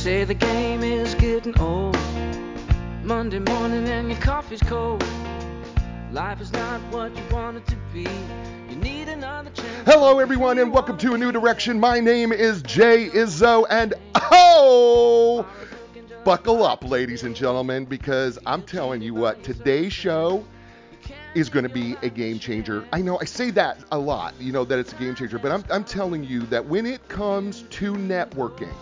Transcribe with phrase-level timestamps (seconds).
[0.00, 1.94] say the game is getting old.
[3.04, 5.04] Monday morning and your coffee's cold.
[6.10, 8.06] Life is not what you want it to be.
[9.84, 11.78] Hello, everyone, and welcome to A New Direction.
[11.78, 15.46] My name is Jay Izzo, and oh,
[16.24, 20.46] buckle up, ladies and gentlemen, because I'm telling you what, today's show
[21.34, 22.86] is going to be a game changer.
[22.90, 25.52] I know I say that a lot, you know, that it's a game changer, but
[25.52, 28.72] I'm, I'm telling you that when it comes to networking,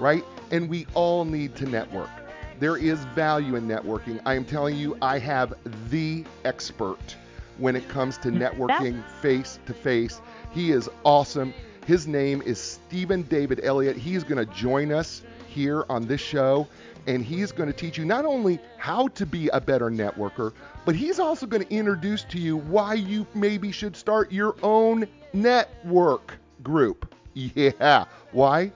[0.00, 2.10] right, and we all need to network,
[2.58, 4.20] there is value in networking.
[4.24, 5.54] I am telling you, I have
[5.90, 7.16] the expert
[7.58, 10.20] when it comes to networking face to face.
[10.52, 11.52] He is awesome.
[11.86, 13.96] His name is Steven David Elliot.
[13.96, 16.66] He's going to join us here on this show,
[17.06, 20.52] and he's going to teach you not only how to be a better networker,
[20.84, 25.06] but he's also going to introduce to you why you maybe should start your own
[25.32, 27.14] network group.
[27.34, 28.06] Yeah.
[28.32, 28.72] Why?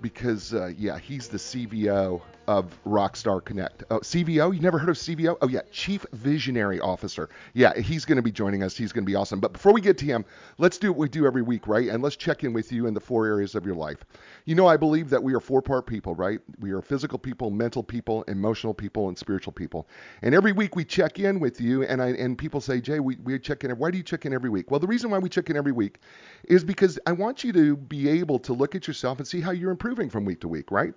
[0.00, 3.84] Because, uh, yeah, he's the CVO of Rockstar Connect.
[3.90, 4.54] Oh, CVO?
[4.54, 5.36] You never heard of CVO?
[5.40, 7.28] Oh, yeah, Chief Visionary Officer.
[7.54, 8.76] Yeah, he's going to be joining us.
[8.76, 9.40] He's going to be awesome.
[9.40, 10.24] But before we get to him,
[10.58, 11.88] let's do what we do every week, right?
[11.88, 14.04] And let's check in with you in the four areas of your life.
[14.44, 16.40] You know, I believe that we are four part people, right?
[16.60, 19.88] We are physical people, mental people, emotional people, and spiritual people.
[20.22, 23.16] And every week we check in with you, and I, and people say, Jay, we,
[23.24, 23.70] we check in.
[23.72, 24.70] Why do you check in every week?
[24.70, 25.98] Well, the reason why we check in every week
[26.44, 29.50] is because I want you to be able to look at yourself and see how
[29.50, 30.94] you're improving from week to week, right?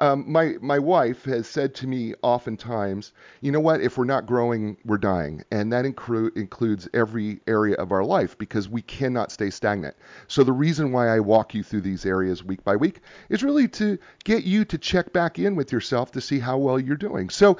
[0.00, 3.80] Um, my my wife has said to me oftentimes, you know what?
[3.80, 8.38] If we're not growing, we're dying, and that inclu- includes every area of our life
[8.38, 9.96] because we cannot stay stagnant.
[10.28, 13.66] So the reason why I walk you through these areas week by week is really
[13.68, 17.28] to get you to check back in with yourself to see how well you're doing.
[17.28, 17.58] So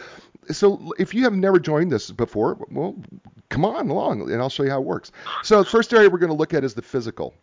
[0.50, 2.96] so if you have never joined this before, well,
[3.50, 5.12] come on along and I'll show you how it works.
[5.42, 7.34] So the first area we're going to look at is the physical.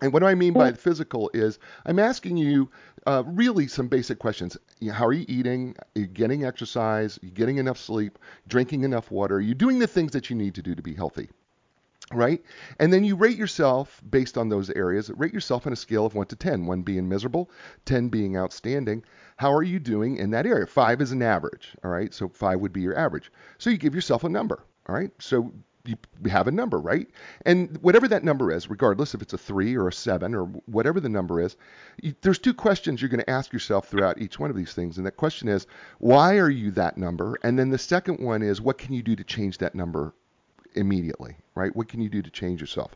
[0.00, 2.70] And what do I mean by physical is I'm asking you
[3.06, 4.56] uh, really some basic questions.
[4.78, 5.74] You know, how are you eating?
[5.78, 7.18] Are you getting exercise?
[7.18, 8.18] Are you getting enough sleep?
[8.46, 9.36] Drinking enough water?
[9.36, 11.30] Are you doing the things that you need to do to be healthy?
[12.12, 12.42] Right?
[12.78, 15.10] And then you rate yourself based on those areas.
[15.10, 17.50] Rate yourself on a scale of 1 to 10, 1 being miserable,
[17.84, 19.04] 10 being outstanding.
[19.36, 20.66] How are you doing in that area?
[20.66, 21.76] 5 is an average.
[21.84, 22.14] All right?
[22.14, 23.30] So 5 would be your average.
[23.58, 24.64] So you give yourself a number.
[24.88, 25.10] All right?
[25.18, 25.52] So
[25.84, 25.96] you
[26.30, 27.08] have a number, right?
[27.46, 31.00] And whatever that number is, regardless if it's a three or a seven or whatever
[31.00, 31.56] the number is,
[32.02, 34.98] you, there's two questions you're going to ask yourself throughout each one of these things.
[34.98, 35.66] And that question is,
[35.98, 37.38] why are you that number?
[37.42, 40.12] And then the second one is, what can you do to change that number
[40.74, 41.74] immediately, right?
[41.74, 42.94] What can you do to change yourself?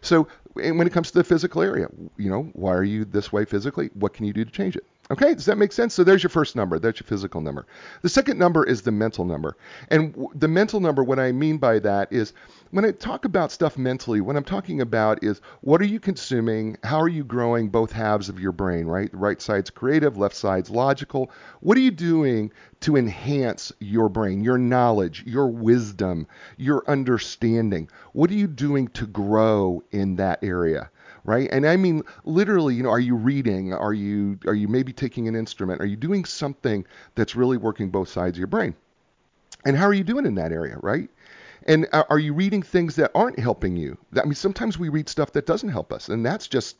[0.00, 3.44] So, when it comes to the physical area, you know, why are you this way
[3.44, 3.90] physically?
[3.94, 4.84] What can you do to change it?
[5.10, 5.92] Okay, does that make sense?
[5.92, 6.78] So there's your first number.
[6.78, 7.66] That's your physical number.
[8.02, 9.56] The second number is the mental number.
[9.88, 12.32] And w- the mental number, what I mean by that is
[12.70, 16.76] when I talk about stuff mentally, what I'm talking about is what are you consuming?
[16.84, 19.10] How are you growing both halves of your brain, right?
[19.10, 21.32] The right side's creative, left side's logical.
[21.58, 27.88] What are you doing to enhance your brain, your knowledge, your wisdom, your understanding?
[28.12, 30.88] What are you doing to grow in that area?
[31.24, 31.48] Right?
[31.52, 33.72] And I mean literally, you know, are you reading?
[33.72, 35.80] Are you are you maybe taking an instrument?
[35.80, 38.74] Are you doing something that's really working both sides of your brain?
[39.64, 41.10] And how are you doing in that area, right?
[41.66, 43.98] And are you reading things that aren't helping you?
[44.16, 46.76] I mean, sometimes we read stuff that doesn't help us, and that's just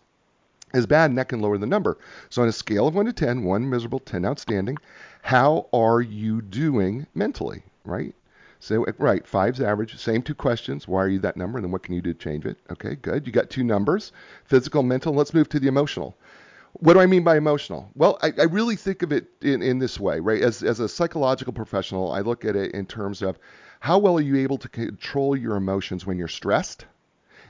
[0.72, 1.98] as bad, and that can lower the number.
[2.30, 4.78] So on a scale of 1 to 10, 1 miserable, 10 outstanding,
[5.22, 8.14] how are you doing mentally, right?
[8.62, 9.96] So, uh, right, five's average.
[9.96, 10.86] Same two questions.
[10.86, 11.56] Why are you that number?
[11.58, 12.58] And then what can you do to change it?
[12.70, 13.26] Okay, good.
[13.26, 14.12] You got two numbers
[14.44, 15.14] physical, mental.
[15.14, 16.14] Let's move to the emotional.
[16.74, 17.90] What do I mean by emotional?
[17.94, 20.42] Well, I, I really think of it in, in this way, right?
[20.42, 23.38] As, as a psychological professional, I look at it in terms of
[23.80, 26.84] how well are you able to control your emotions when you're stressed?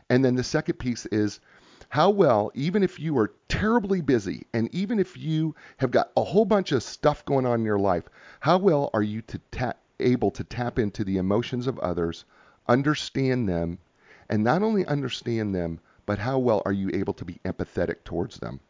[0.09, 1.41] And then the second piece is
[1.88, 6.22] how well, even if you are terribly busy and even if you have got a
[6.22, 8.04] whole bunch of stuff going on in your life,
[8.38, 12.25] how well are you to tap able to tap into the emotions of others,
[12.66, 13.78] understand them,
[14.28, 18.38] and not only understand them, but how well are you able to be empathetic towards
[18.38, 18.61] them?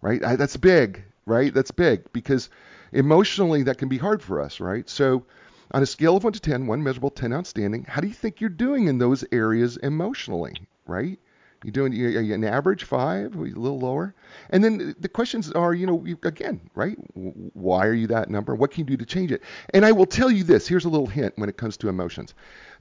[0.00, 0.20] Right?
[0.20, 1.52] That's big, right?
[1.52, 2.48] That's big because
[2.92, 4.88] emotionally that can be hard for us, right?
[4.88, 5.24] So,
[5.72, 8.40] on a scale of 1 to 10, 1 miserable, 10 outstanding, how do you think
[8.40, 10.54] you're doing in those areas emotionally,
[10.86, 11.18] right?
[11.66, 14.14] You doing you an average five, a little lower?
[14.50, 16.96] And then the questions are, you know, again, right?
[17.14, 18.54] Why are you that number?
[18.54, 19.42] What can you do to change it?
[19.70, 20.68] And I will tell you this.
[20.68, 22.34] Here's a little hint when it comes to emotions.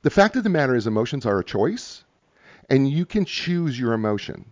[0.04, 2.04] The fact of the matter is, emotions are a choice,
[2.70, 4.46] and you can choose your emotion.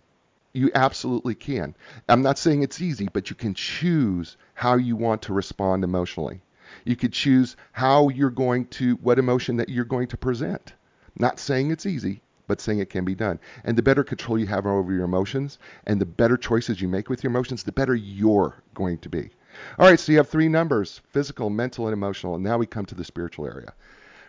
[0.51, 1.75] You absolutely can.
[2.09, 6.41] I'm not saying it's easy, but you can choose how you want to respond emotionally.
[6.85, 10.74] You could choose how you're going to, what emotion that you're going to present.
[11.19, 13.40] Not saying it's easy, but saying it can be done.
[13.63, 17.10] And the better control you have over your emotions and the better choices you make
[17.10, 19.30] with your emotions, the better you're going to be.
[19.78, 22.36] All right, so you have three numbers physical, mental, and emotional.
[22.36, 23.74] And now we come to the spiritual area.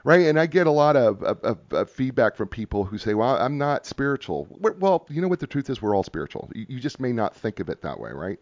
[0.04, 3.38] Right, and I get a lot of, of, of feedback from people who say, "Well,
[3.38, 5.80] I'm not spiritual." Well, you know what the truth is?
[5.80, 6.50] We're all spiritual.
[6.54, 8.38] You, you just may not think of it that way, right?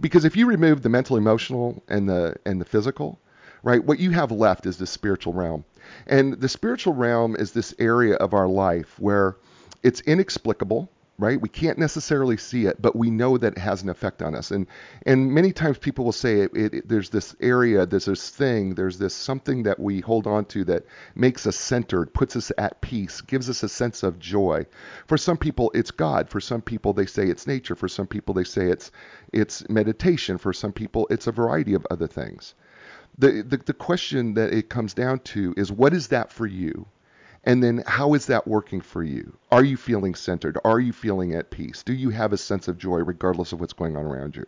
[0.00, 3.20] Because if you remove the mental, emotional, and the and the physical,
[3.64, 5.64] right, what you have left is the spiritual realm.
[6.06, 9.36] And the spiritual realm is this area of our life where
[9.82, 11.40] it's inexplicable, right?
[11.40, 14.50] We can't necessarily see it, but we know that it has an effect on us.
[14.50, 14.66] And
[15.06, 18.74] and many times people will say it, it, it, there's this area, there's this thing,
[18.74, 20.84] there's this something that we hold on to that
[21.14, 24.66] makes us centered, puts us at peace, gives us a sense of joy.
[25.06, 28.34] For some people it's God, for some people they say it's nature, for some people
[28.34, 28.90] they say it's
[29.32, 32.54] it's meditation, for some people it's a variety of other things.
[33.18, 36.86] The, the, the question that it comes down to is what is that for you?
[37.44, 39.36] And then how is that working for you?
[39.52, 40.58] Are you feeling centered?
[40.64, 41.82] Are you feeling at peace?
[41.82, 44.44] Do you have a sense of joy regardless of what's going on around you?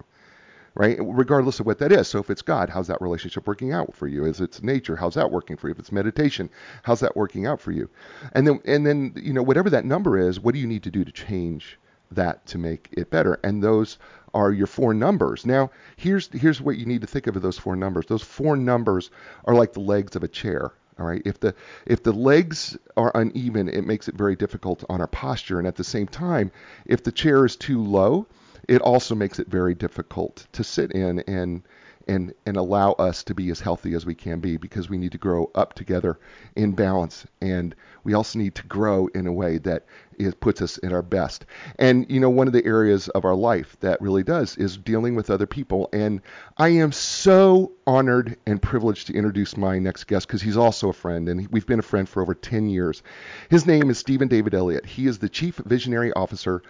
[0.74, 0.98] Right?
[1.00, 2.08] Regardless of what that is.
[2.08, 4.24] So if it's God, how's that relationship working out for you?
[4.24, 4.96] Is it nature?
[4.96, 5.72] How's that working for you?
[5.72, 6.50] If it's meditation,
[6.82, 7.88] how's that working out for you?
[8.32, 10.90] And then and then, you know, whatever that number is, what do you need to
[10.90, 11.78] do to change
[12.10, 13.38] that to make it better?
[13.42, 13.98] And those
[14.34, 15.46] are your four numbers.
[15.46, 18.06] Now, here's here's what you need to think of those four numbers.
[18.06, 19.10] Those four numbers
[19.44, 20.72] are like the legs of a chair.
[20.98, 21.22] All right.
[21.24, 21.54] If the
[21.86, 25.58] if the legs are uneven, it makes it very difficult on our posture.
[25.58, 26.50] And at the same time,
[26.86, 28.26] if the chair is too low,
[28.68, 31.62] it also makes it very difficult to sit in and
[32.08, 35.12] and and allow us to be as healthy as we can be because we need
[35.12, 36.18] to grow up together
[36.54, 37.74] in balance and
[38.04, 39.84] we also need to grow in a way that
[40.18, 41.46] it puts us at our best.
[41.78, 45.14] And you know, one of the areas of our life that really does is dealing
[45.14, 45.88] with other people.
[45.92, 46.20] And
[46.56, 50.92] I am so honored and privileged to introduce my next guest because he's also a
[50.92, 53.02] friend, and we've been a friend for over 10 years.
[53.48, 54.86] His name is Steven David Elliot.
[54.86, 56.62] He is the Chief Visionary Officer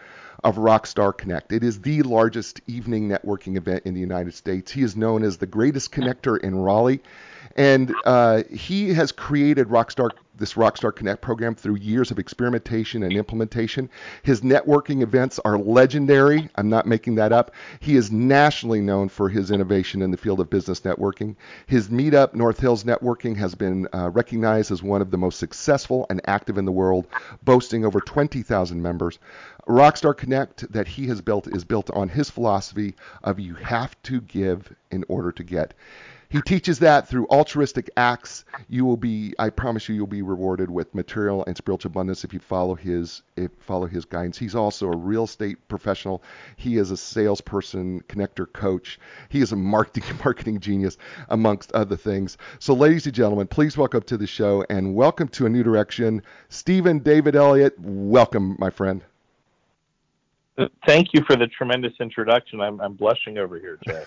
[0.45, 1.53] of Rockstar Connect.
[1.53, 4.71] It is the largest evening networking event in the United States.
[4.71, 7.01] He is known as the greatest connector in Raleigh.
[7.57, 13.13] And uh, he has created Rockstar this Rockstar Connect program through years of experimentation and
[13.15, 13.89] implementation.
[14.23, 16.49] His networking events are legendary.
[16.57, 17.53] I'm not making that up.
[17.81, 21.37] He is nationally known for his innovation in the field of business networking.
[21.67, 26.07] His meetup, North Hills Networking, has been uh, recognized as one of the most successful
[26.11, 27.07] and active in the world,
[27.43, 29.19] boasting over 20,000 members.
[29.67, 32.95] Rockstar Connect that he has built is built on his philosophy
[33.25, 35.75] of you have to give in order to get.
[36.37, 40.71] He teaches that through altruistic acts, you will be, I promise you, you'll be rewarded
[40.71, 44.37] with material and spiritual abundance if you follow his if follow his guidance.
[44.37, 46.23] He's also a real estate professional.
[46.57, 49.01] He is a salesperson, connector coach.
[49.31, 50.99] He is a marketing marketing genius,
[51.31, 52.37] amongst other things.
[52.59, 56.21] So, ladies and gentlemen, please welcome to the show and welcome to a new direction,
[56.51, 57.77] Steven David Elliot.
[57.79, 59.03] Welcome, my friend.
[60.87, 62.63] Thank you for the tremendous introduction.
[62.63, 64.05] I'm, I'm blushing over here, Jay.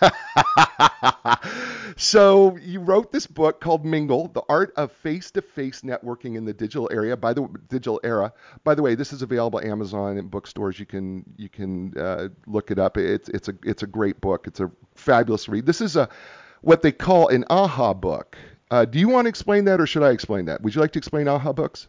[1.97, 6.89] so you wrote this book called Mingle: The Art of Face-to-Face Networking in the Digital
[6.91, 7.15] Area.
[7.15, 8.33] By the digital era.
[8.63, 10.79] By the way, this is available Amazon and bookstores.
[10.79, 12.97] You can you can uh, look it up.
[12.97, 14.47] It's it's a it's a great book.
[14.47, 15.67] It's a fabulous read.
[15.67, 16.09] This is a
[16.61, 18.37] what they call an aha book.
[18.71, 20.61] Uh, do you want to explain that, or should I explain that?
[20.61, 21.87] Would you like to explain aha books?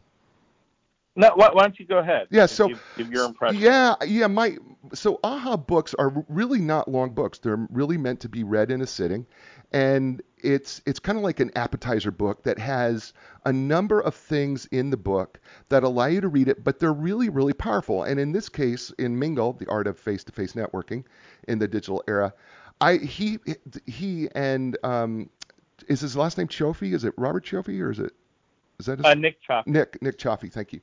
[1.17, 2.29] No, why, why, don't you go ahead?
[2.31, 3.61] Yeah, so give, give, your impression.
[3.61, 4.57] Yeah, yeah, my
[4.95, 7.39] so aha books are really not long books.
[7.41, 9.27] They're really meant to be read in a sitting,
[9.73, 13.13] and it's it's kind of like an appetizer book that has
[13.45, 16.93] a number of things in the book that allow you to read it, but they're
[16.93, 18.05] really really powerful.
[18.05, 21.05] And in this case, in Mingle, the art of face-to-face networking
[21.49, 22.33] in the digital era,
[22.81, 23.41] I he
[23.87, 25.29] he and um,
[25.89, 26.95] is his last name Cioffi?
[26.95, 28.13] Is it Robert Cioffi or is it
[28.81, 29.67] is that his uh, Nick Cioffi?
[29.67, 30.81] Nick Nick Cioffi, thank you.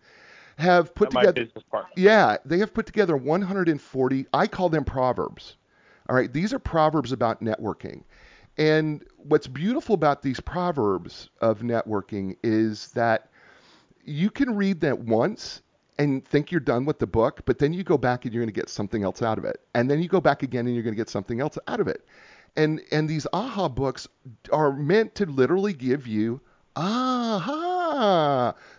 [0.57, 1.47] Have put together.
[1.95, 4.25] Yeah, they have put together 140.
[4.33, 5.57] I call them proverbs.
[6.09, 8.03] All right, these are proverbs about networking.
[8.57, 13.29] And what's beautiful about these proverbs of networking is that
[14.03, 15.61] you can read that once
[15.99, 18.53] and think you're done with the book, but then you go back and you're going
[18.53, 19.61] to get something else out of it.
[19.75, 21.87] And then you go back again and you're going to get something else out of
[21.87, 22.05] it.
[22.55, 24.07] And and these aha books
[24.51, 26.41] are meant to literally give you
[26.75, 27.39] aha,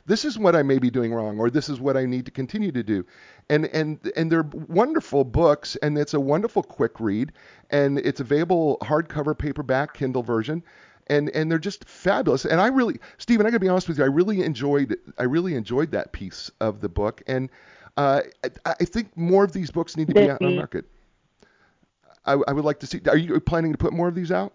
[0.07, 2.33] this is what I may be doing wrong, or this is what I need to
[2.33, 3.05] continue to do.
[3.49, 7.33] And and and they're wonderful books, and it's a wonderful quick read,
[7.71, 10.63] and it's available hardcover, paperback, Kindle version.
[11.11, 12.45] And, and they're just fabulous.
[12.45, 15.55] And I really, Steven, I gotta be honest with you, I really enjoyed I really
[15.55, 17.23] enjoyed that piece of the book.
[17.27, 17.49] And
[17.97, 20.85] uh, I, I think more of these books need to be out on the market.
[22.27, 23.01] I, I would like to see.
[23.09, 24.53] Are you planning to put more of these out?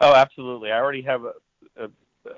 [0.00, 0.72] Oh, absolutely.
[0.72, 1.32] I already have a,
[1.76, 1.88] a,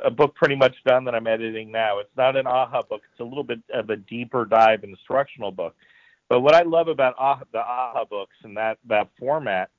[0.04, 1.98] a book pretty much done that I'm editing now.
[1.98, 3.02] It's not an AHA book.
[3.10, 5.74] It's a little bit of a deeper dive instructional book.
[6.28, 9.70] But what I love about AHA, the AHA books and that that format,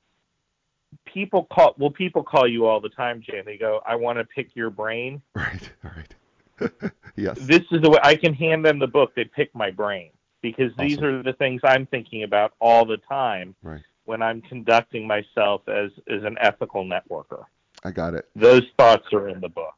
[1.06, 3.40] people call well people call you all the time, Jay.
[3.40, 5.70] And they go, "I want to pick your brain." Right.
[5.84, 6.16] Right.
[7.16, 7.38] yes.
[7.40, 9.14] This is the way I can hand them the book.
[9.16, 10.88] They pick my brain because awesome.
[10.88, 13.82] these are the things I'm thinking about all the time right.
[14.06, 17.44] when I'm conducting myself as as an ethical networker.
[17.84, 18.28] I got it.
[18.36, 19.76] Those thoughts are in the book.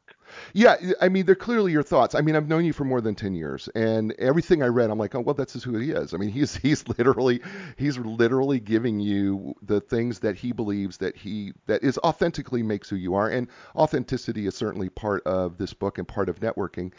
[0.52, 2.14] Yeah, I mean, they're clearly your thoughts.
[2.14, 4.98] I mean, I've known you for more than ten years, and everything I read, I'm
[4.98, 6.14] like, oh, well, that's just who he is.
[6.14, 7.40] I mean, he's he's literally
[7.76, 12.88] he's literally giving you the things that he believes that he that is authentically makes
[12.88, 16.92] who you are, and authenticity is certainly part of this book and part of networking.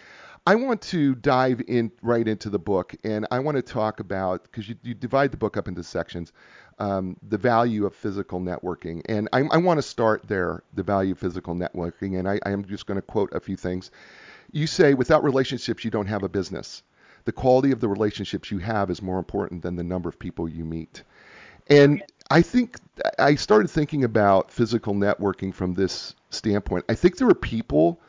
[0.46, 4.44] I want to dive in right into the book, and I want to talk about
[4.44, 6.34] because you, you divide the book up into sections
[6.82, 9.04] um, the value of physical networking.
[9.08, 12.18] And I, I want to start there, the value of physical networking.
[12.18, 13.92] And I, I am just going to quote a few things.
[14.52, 16.82] You say, without relationships, you don't have a business.
[17.26, 20.50] The quality of the relationships you have is more important than the number of people
[20.50, 21.04] you meet.
[21.68, 22.78] And I think
[23.20, 26.86] I started thinking about physical networking from this standpoint.
[26.90, 28.02] I think there are people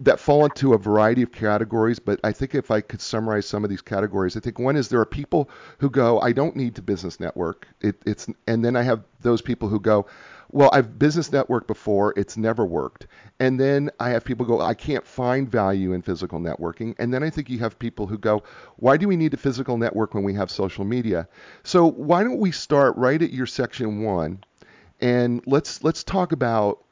[0.00, 3.64] that fall into a variety of categories, but I think if I could summarize some
[3.64, 6.76] of these categories, I think one is there are people who go, I don't need
[6.76, 7.66] to business network.
[7.80, 10.06] It, it's and then I have those people who go,
[10.50, 13.06] well, I've business networked before, it's never worked.
[13.38, 16.94] And then I have people go, I can't find value in physical networking.
[16.98, 18.42] And then I think you have people who go,
[18.76, 21.28] why do we need a physical network when we have social media?
[21.64, 24.42] So why don't we start right at your section one
[25.00, 26.84] and let's let's talk about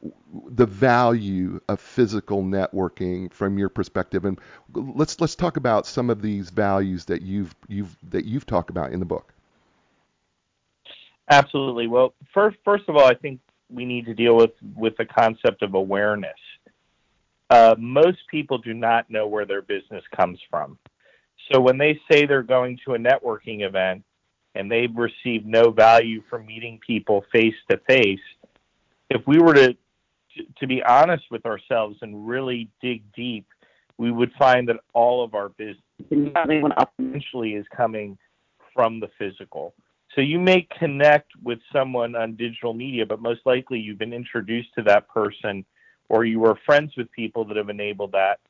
[0.48, 4.24] the value of physical networking from your perspective.
[4.24, 4.38] And
[4.72, 8.92] let's let's talk about some of these values that you've you've that you've talked about
[8.92, 9.32] in the book.
[11.28, 11.88] Absolutely.
[11.88, 15.62] Well first first of all i think we need to deal with with the concept
[15.62, 16.38] of awareness.
[17.50, 20.78] Uh, most people do not know where their business comes from.
[21.50, 24.04] So when they say they're going to a networking event
[24.56, 28.18] and they receive no value from meeting people face to face,
[29.10, 29.76] if we were to
[30.58, 33.46] to be honest with ourselves and really dig deep,
[33.96, 38.18] we would find that all of our business eventually is coming
[38.74, 39.72] from the physical.
[40.14, 44.68] So you may connect with someone on digital media, but most likely you've been introduced
[44.74, 45.64] to that person,
[46.10, 48.40] or you were friends with people that have enabled that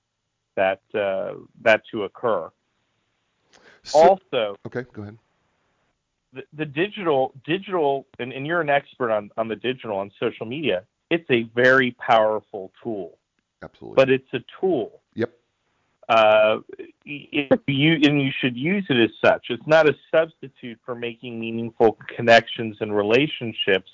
[0.56, 2.50] that uh, that to occur.
[3.84, 5.18] So, also, okay, go ahead
[6.36, 10.46] the, the digital digital and, and you're an expert on, on the digital on social
[10.46, 13.18] media it's a very powerful tool.
[13.62, 13.96] Absolutely.
[13.96, 15.00] But it's a tool.
[15.14, 15.32] Yep.
[16.08, 16.58] Uh,
[17.04, 19.46] you and you should use it as such.
[19.50, 23.90] It's not a substitute for making meaningful connections and relationships.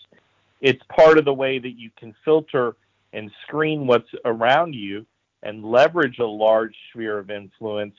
[0.61, 2.76] It's part of the way that you can filter
[3.12, 5.06] and screen what's around you
[5.42, 7.94] and leverage a large sphere of influence.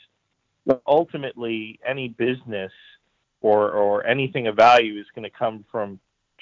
[0.88, 2.72] Ultimately any business
[3.44, 6.00] or, or anything of value is going to come from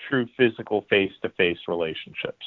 [0.08, 2.46] true physical face to face relationships.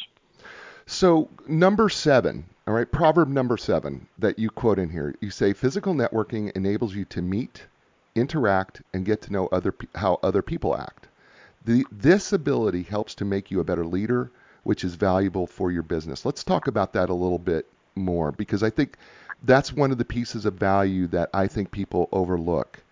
[0.86, 5.52] So, number seven, all right, proverb number seven that you quote in here, you say
[5.52, 7.66] physical networking enables you to meet,
[8.14, 11.08] interact, and get to know other how other people act.
[11.64, 14.30] The, this ability helps to make you a better leader,
[14.62, 16.26] which is valuable for your business.
[16.26, 18.98] Let's talk about that a little bit more because I think
[19.42, 22.83] that's one of the pieces of value that I think people overlook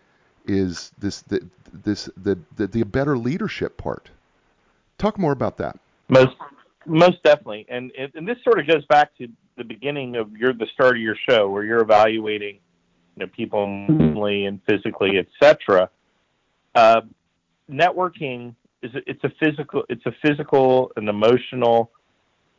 [0.47, 4.11] is this the, this the, the the better leadership part.
[4.99, 5.79] Talk more about that.
[6.09, 6.37] Most
[6.87, 10.67] most definitely, and and this sort of goes back to the beginning of your the
[10.73, 12.59] start of your show where you're evaluating
[13.17, 15.91] you know people mentally and physically, etc.
[16.75, 17.03] Uh,
[17.71, 21.91] networking is a, it's a physical it's a physical and emotional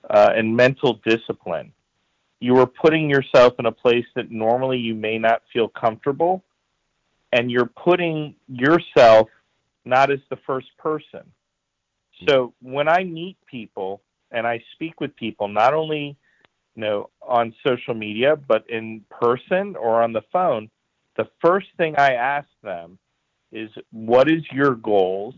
[0.09, 1.71] uh, and mental discipline.
[2.39, 6.43] You are putting yourself in a place that normally you may not feel comfortable
[7.33, 9.27] and you're putting yourself
[9.85, 11.21] not as the first person.
[12.29, 16.15] So when I meet people and I speak with people, not only
[16.75, 20.69] you know on social media but in person or on the phone,
[21.17, 22.99] the first thing I ask them
[23.51, 25.33] is, "What is your goals?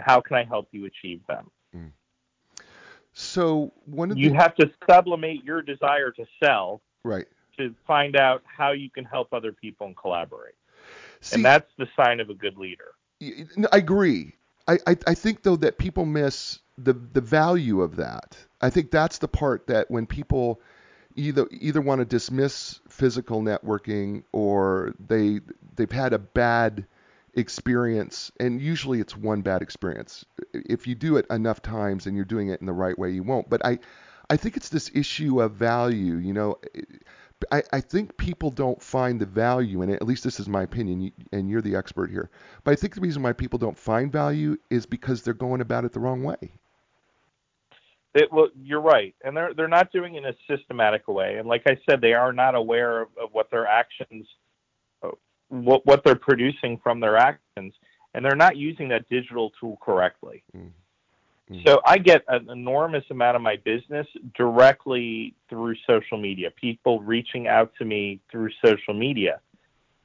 [0.00, 1.90] How can I help you achieve them?" Mm.
[3.12, 4.36] So one of you the...
[4.36, 7.26] have to sublimate your desire to sell, right,
[7.58, 10.54] to find out how you can help other people and collaborate.
[11.22, 12.92] See, and that's the sign of a good leader.
[13.20, 14.34] I agree.
[14.68, 18.36] I, I, I think though that people miss the the value of that.
[18.60, 20.60] I think that's the part that when people
[21.14, 25.40] either either want to dismiss physical networking or they
[25.76, 26.86] they've had a bad
[27.34, 32.26] experience and usually it's one bad experience if you do it enough times and you're
[32.26, 33.78] doing it in the right way you won't but i
[34.32, 36.16] I think it's this issue of value.
[36.16, 36.58] You know,
[37.50, 39.96] I, I think people don't find the value in it.
[39.96, 42.30] At least this is my opinion, and you're the expert here.
[42.64, 45.84] But I think the reason why people don't find value is because they're going about
[45.84, 46.52] it the wrong way.
[48.14, 51.36] It, well, you're right, and they're they're not doing it in a systematic way.
[51.38, 54.26] And like I said, they are not aware of, of what their actions,
[55.02, 55.12] uh,
[55.48, 57.72] what what they're producing from their actions,
[58.12, 60.42] and they're not using that digital tool correctly.
[60.54, 60.72] Mm.
[61.52, 61.66] Mm.
[61.66, 67.46] So I get an enormous amount of my business directly through social media, people reaching
[67.46, 69.40] out to me through social media.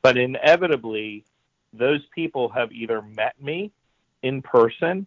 [0.01, 1.25] But inevitably,
[1.73, 3.71] those people have either met me
[4.23, 5.05] in person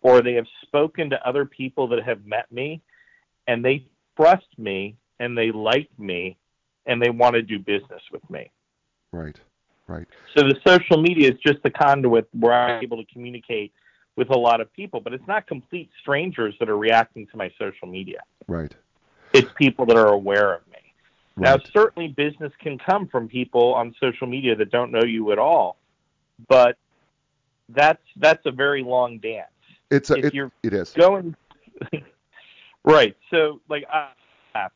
[0.00, 2.82] or they have spoken to other people that have met me
[3.46, 3.86] and they
[4.16, 6.36] trust me and they like me
[6.86, 8.50] and they want to do business with me.
[9.12, 9.38] Right.
[9.86, 10.06] Right.
[10.36, 13.72] So the social media is just the conduit where I'm able to communicate
[14.16, 17.50] with a lot of people, but it's not complete strangers that are reacting to my
[17.58, 18.20] social media.
[18.46, 18.74] Right.
[19.32, 20.78] It's people that are aware of me.
[21.36, 21.56] Right.
[21.56, 25.38] Now, certainly business can come from people on social media that don't know you at
[25.38, 25.76] all,
[26.48, 26.76] but
[27.70, 29.48] that's that's a very long dance.
[29.90, 31.34] It's a, it, you're it is going
[32.84, 33.16] right.
[33.30, 34.10] So, like, I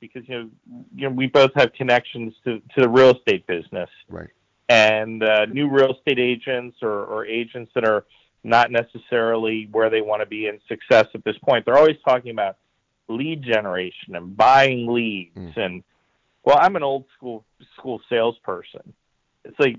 [0.00, 0.50] because you know,
[0.94, 4.30] you know, we both have connections to to the real estate business, right?
[4.68, 8.04] And uh, new real estate agents or, or agents that are
[8.46, 11.64] not necessarily where they want to be in success at this point.
[11.64, 12.56] They're always talking about
[13.08, 15.56] lead generation and buying leads mm.
[15.56, 15.82] and
[16.46, 17.44] well, I'm an old school
[17.76, 18.94] school salesperson.
[19.44, 19.78] It's like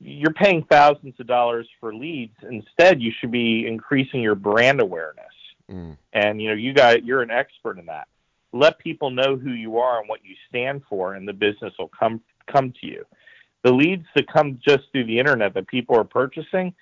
[0.00, 2.34] you're paying thousands of dollars for leads.
[2.42, 5.24] Instead, you should be increasing your brand awareness.
[5.70, 5.96] Mm.
[6.12, 8.08] And you know, you got you're an expert in that.
[8.52, 11.90] Let people know who you are and what you stand for, and the business will
[11.96, 12.20] come
[12.52, 13.06] come to you.
[13.62, 16.74] The leads that come just through the internet that people are purchasing,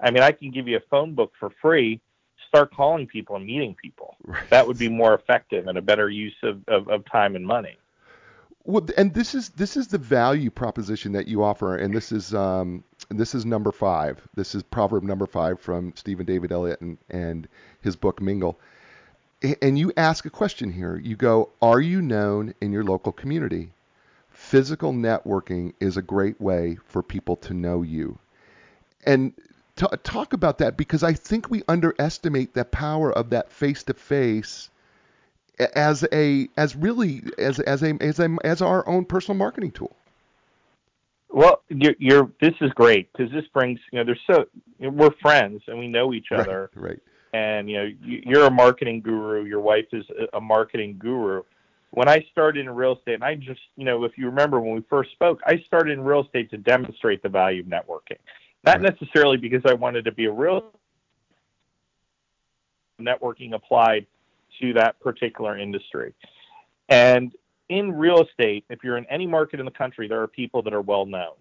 [0.00, 2.00] I mean, I can give you a phone book for free.
[2.48, 4.16] Start calling people and meeting people.
[4.24, 4.48] Right.
[4.50, 7.76] That would be more effective and a better use of, of, of time and money.
[8.64, 12.34] Well, and this is this is the value proposition that you offer, and this is
[12.34, 14.20] um, this is number five.
[14.34, 17.48] This is proverb number five from Steven David Elliot and, and
[17.80, 18.58] his book Mingle.
[19.62, 20.96] And you ask a question here.
[20.96, 23.70] You go, "Are you known in your local community?"
[24.30, 28.18] Physical networking is a great way for people to know you.
[29.04, 29.32] And
[29.76, 33.94] T- talk about that because I think we underestimate the power of that face to
[33.94, 34.70] face
[35.74, 39.94] as a as really as as a as a as our own personal marketing tool.
[41.28, 44.46] Well, you're, you're this is great because this brings you know there's so
[44.78, 46.70] you know, we're friends and we know each other.
[46.74, 46.88] Right.
[46.90, 47.00] right.
[47.34, 49.44] And you know you're a marketing guru.
[49.44, 51.42] Your wife is a marketing guru.
[51.90, 54.74] When I started in real estate, and I just you know if you remember when
[54.74, 58.18] we first spoke, I started in real estate to demonstrate the value of networking.
[58.66, 60.72] Not necessarily because I wanted to be a real
[63.00, 64.06] networking applied
[64.60, 66.14] to that particular industry.
[66.88, 67.32] And
[67.68, 70.72] in real estate, if you're in any market in the country, there are people that
[70.72, 71.34] are well known.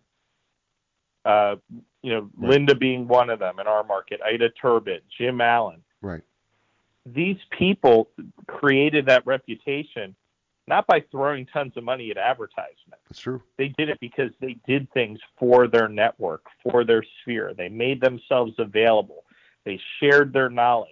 [1.23, 1.55] Uh,
[2.03, 2.51] you know, right.
[2.51, 5.81] Linda being one of them in our market, Ida Turbot, Jim Allen.
[6.01, 6.21] Right.
[7.07, 8.09] These people
[8.47, 10.15] created that reputation
[10.67, 12.99] not by throwing tons of money at advertisement.
[13.07, 13.41] That's true.
[13.57, 17.53] They did it because they did things for their network, for their sphere.
[17.55, 19.25] They made themselves available.
[19.63, 20.89] They shared their knowledge.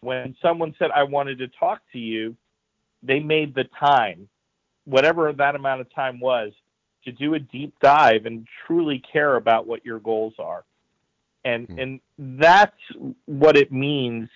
[0.00, 2.36] When someone said, I wanted to talk to you,
[3.02, 4.28] they made the time,
[4.84, 6.52] whatever that amount of time was,
[7.04, 10.64] to do a deep dive and truly care about what your goals are.
[11.44, 11.82] And mm.
[11.82, 12.76] and that's
[13.24, 14.28] what it means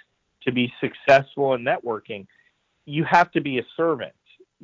[0.43, 2.27] to be successful in networking.
[2.87, 4.15] You have to be a servant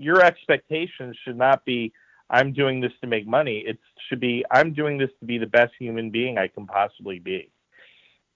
[0.00, 1.92] your expectations should not be
[2.30, 3.64] I'm doing this to make money.
[3.66, 7.18] It should be I'm doing this to be the best human being I can possibly
[7.18, 7.50] be.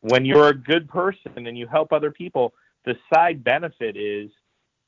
[0.00, 2.52] When you're a good person and you help other people,
[2.84, 4.30] the side benefit is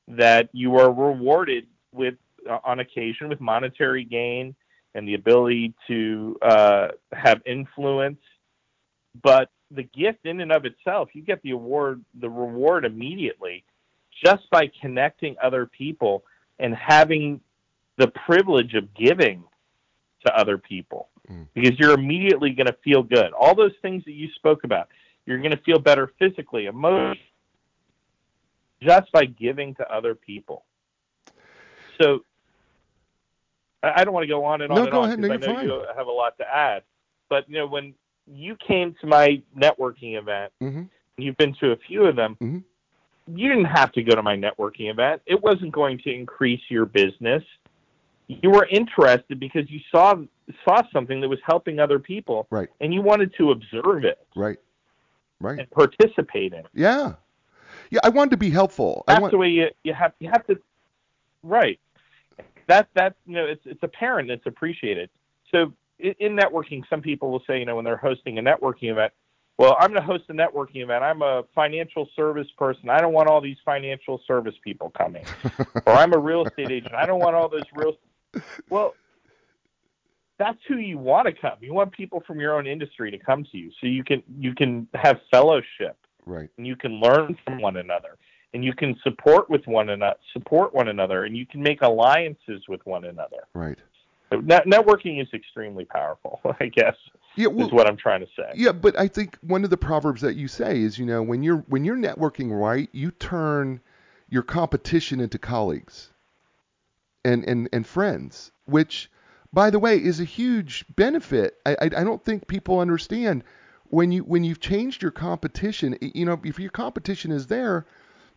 [0.09, 2.15] that you are rewarded with
[2.49, 4.55] uh, on occasion with monetary gain
[4.95, 8.21] and the ability to uh, have influence.
[9.23, 13.65] But the gift in and of itself, you get the award, the reward immediately
[14.25, 16.25] just by connecting other people
[16.59, 17.41] and having
[17.97, 19.45] the privilege of giving
[20.25, 21.47] to other people mm.
[21.55, 23.33] because you're immediately going to feel good.
[23.33, 24.89] All those things that you spoke about,
[25.25, 27.21] you're going to feel better physically, emotionally,
[28.83, 30.65] just by giving to other people.
[32.01, 32.25] So
[33.83, 35.21] I don't want to go on and on no, and go on ahead.
[35.21, 35.65] No, I know fine.
[35.65, 36.83] you have a lot to add.
[37.29, 37.95] But you know, when
[38.27, 40.83] you came to my networking event, mm-hmm.
[41.17, 42.37] you've been to a few of them.
[42.41, 42.59] Mm-hmm
[43.27, 45.23] you didn't have to go to my networking event.
[45.27, 47.43] It wasn't going to increase your business.
[48.29, 50.15] You were interested because you saw
[50.65, 52.69] saw something that was helping other people, right?
[52.81, 54.59] And you wanted to observe it, right?
[55.41, 55.59] Right.
[55.59, 56.67] And participate in it.
[56.73, 57.15] Yeah,
[57.91, 58.01] yeah.
[58.03, 59.05] I wanted to be helpful.
[59.07, 59.31] That's want...
[59.33, 60.59] the way you, you have you have to
[61.47, 61.79] Right.
[62.67, 64.31] That that you know it's it's apparent.
[64.31, 65.09] It's appreciated.
[65.53, 68.91] So in, in networking, some people will say, you know, when they're hosting a networking
[68.91, 69.13] event,
[69.59, 71.03] well, I'm going to host a networking event.
[71.03, 72.91] I'm a financial service person.
[72.91, 75.25] I don't want all these financial service people coming.
[75.87, 76.95] or I'm a real estate agent.
[76.95, 77.95] I don't want all those real.
[78.69, 78.95] Well,
[80.39, 81.57] that's who you want to come.
[81.61, 84.55] You want people from your own industry to come to you, so you can you
[84.55, 86.51] can have fellowship, right?
[86.59, 88.19] And you can learn from one another,
[88.53, 92.63] and you can support with one another, support one another, and you can make alliances
[92.69, 93.49] with one another.
[93.55, 93.79] Right.
[94.31, 96.41] So net- networking is extremely powerful.
[96.61, 96.97] I guess
[97.37, 98.51] yeah, well, is what I'm trying to say.
[98.55, 101.43] Yeah, but I think one of the proverbs that you say is, you know, when
[101.43, 103.81] you're when you're networking right, you turn
[104.29, 106.11] your competition into colleagues
[107.25, 109.11] and and and friends, which
[109.57, 111.57] by the way, is a huge benefit.
[111.65, 113.43] I, I, I don't think people understand
[113.85, 115.97] when you when you've changed your competition.
[116.01, 117.87] You know, if your competition is there,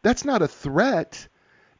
[0.01, 1.27] that's not a threat.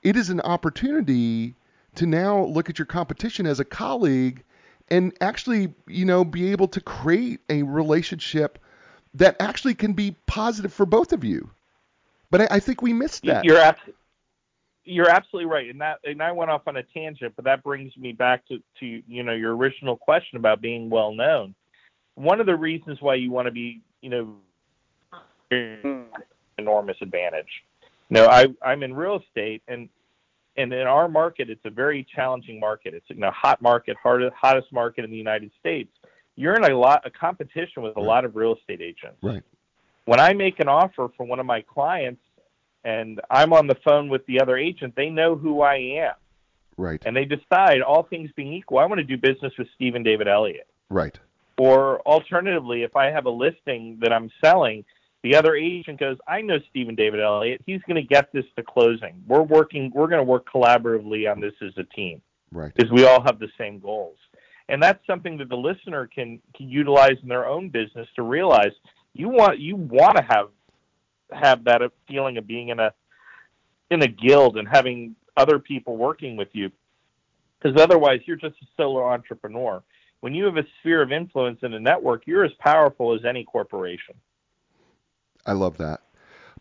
[0.04, 1.56] It is an opportunity
[1.96, 4.44] to now look at your competition as a colleague
[4.92, 8.60] and actually, you know, be able to create a relationship
[9.14, 11.50] that actually can be positive for both of you.
[12.32, 13.44] But I, I think we missed that.
[13.46, 13.96] You're absolutely
[14.86, 17.96] you're absolutely right, and that and I went off on a tangent, but that brings
[17.96, 21.54] me back to to you know your original question about being well known.
[22.16, 24.36] One of the reasons why you want to be you know
[26.58, 27.64] enormous advantage.
[28.10, 29.90] You know, I I'm in real estate, and
[30.60, 32.94] and in our market, it's a very challenging market.
[32.94, 35.90] It's you know hot market, hardest hottest market in the United States.
[36.36, 38.06] You're in a lot a competition with a right.
[38.06, 39.18] lot of real estate agents.
[39.22, 39.44] Right.
[40.06, 42.22] When I make an offer for one of my clients
[42.84, 46.14] and I'm on the phone with the other agent, they know who I am.
[46.78, 47.02] Right.
[47.06, 50.28] And they decide, all things being equal, I want to do business with Steven David
[50.28, 50.68] Elliot.
[50.90, 51.18] Right.
[51.58, 54.86] Or alternatively, if I have a listing that I'm selling,
[55.24, 57.62] the other agent goes, I know Steven David Elliot.
[57.66, 59.22] He's going to get this to closing.
[59.28, 59.92] We're working.
[59.94, 62.22] We're going to work collaboratively on this as a team.
[62.52, 62.74] Right.
[62.74, 64.18] Because we all have the same goals.
[64.70, 68.72] And that's something that the listener can, can utilize in their own business to realize
[69.14, 70.50] you want you want to have
[71.32, 72.94] have that feeling of being in a
[73.92, 76.72] in a guild and having other people working with you
[77.60, 79.82] because otherwise you're just a solo entrepreneur
[80.22, 83.44] when you have a sphere of influence in a network you're as powerful as any
[83.44, 84.16] corporation
[85.46, 86.02] i love that.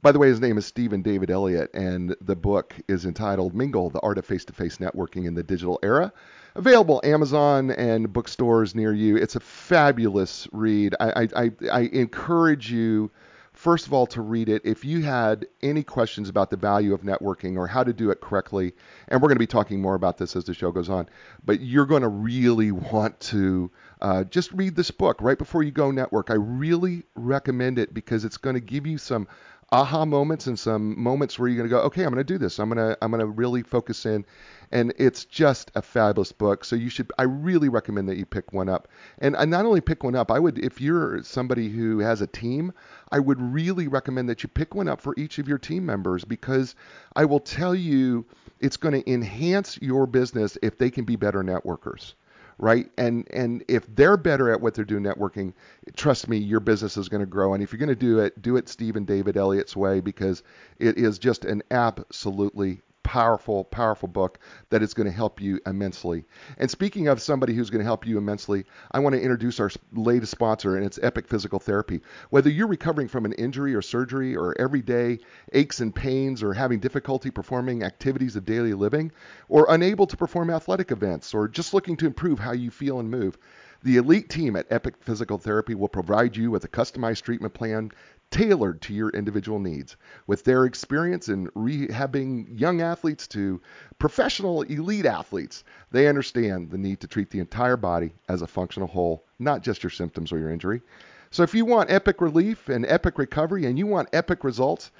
[0.01, 3.91] By the way his name is steven david elliot and the book is entitled mingle
[3.91, 6.13] the art of face-to-face networking in the digital era.
[6.55, 9.17] Available amazon and bookstores near you.
[9.17, 10.95] It's a fabulous read.
[11.01, 13.11] I, I, I encourage you
[13.59, 14.63] first of all, to read it.
[14.65, 18.21] If you had any questions about the value of networking or how to do it
[18.21, 18.73] correctly,
[19.09, 21.09] and we're going to be talking more about this as the show goes on,
[21.45, 23.69] but you're going to really want to
[24.01, 26.31] uh, just read this book right before you go network.
[26.31, 29.29] I really recommend it because it's going to give you some
[29.71, 32.39] aha moments and some moments where you're going to go, okay, I'm going to do
[32.39, 32.59] this.
[32.59, 34.25] I'm going to I'm going to really focus in,
[34.73, 36.65] and it's just a fabulous book.
[36.65, 38.89] So you should I really recommend that you pick one up.
[39.19, 42.27] And I not only pick one up, I would if you're somebody who has a
[42.27, 42.73] team,
[43.11, 46.25] I would really recommend that you pick one up for each of your team members
[46.25, 46.75] because
[47.15, 48.25] I will tell you
[48.61, 52.15] it's going to enhance your business if they can be better networkers
[52.59, 52.91] right?
[52.99, 55.53] And and if they're better at what they're doing networking,
[55.97, 57.55] trust me, your business is going to grow.
[57.55, 60.43] And if you're going to do it, do it Steven David Elliot's way because
[60.79, 66.27] it is just an absolutely powerful, powerful book that is going to help you immensely.
[66.59, 69.71] And speaking of somebody who's going to help you immensely, I want to introduce our
[69.95, 72.03] latest sponsor, and it's Epic Physical Therapy.
[72.29, 75.21] Whether you're recovering from an injury or surgery, or everyday
[75.55, 79.11] aches and pains, or having difficulty performing activities of daily living,
[79.49, 83.11] or unable to perform athletic events, or just looking to improve how you feel and
[83.11, 83.39] move,
[83.85, 87.91] the elite team at Epic Physical Therapy will provide you with a customized treatment plan
[88.31, 89.97] tailored to your individual needs.
[90.27, 93.61] With their experience in rehabbing young athletes to
[93.99, 98.89] professional elite athletes, they understand the need to treat the entire body as a functional
[98.89, 100.83] whole, not just your symptoms or your injury.
[101.31, 104.91] So if you want epic relief and epic recovery and you want epic results,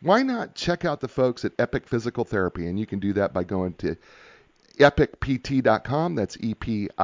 [0.00, 2.68] why not check out the folks at Epic Physical Therapy?
[2.68, 3.96] And you can do that by going to
[4.78, 6.14] epicpt.com.
[6.14, 6.94] That's E-P-I-C-P-T.com.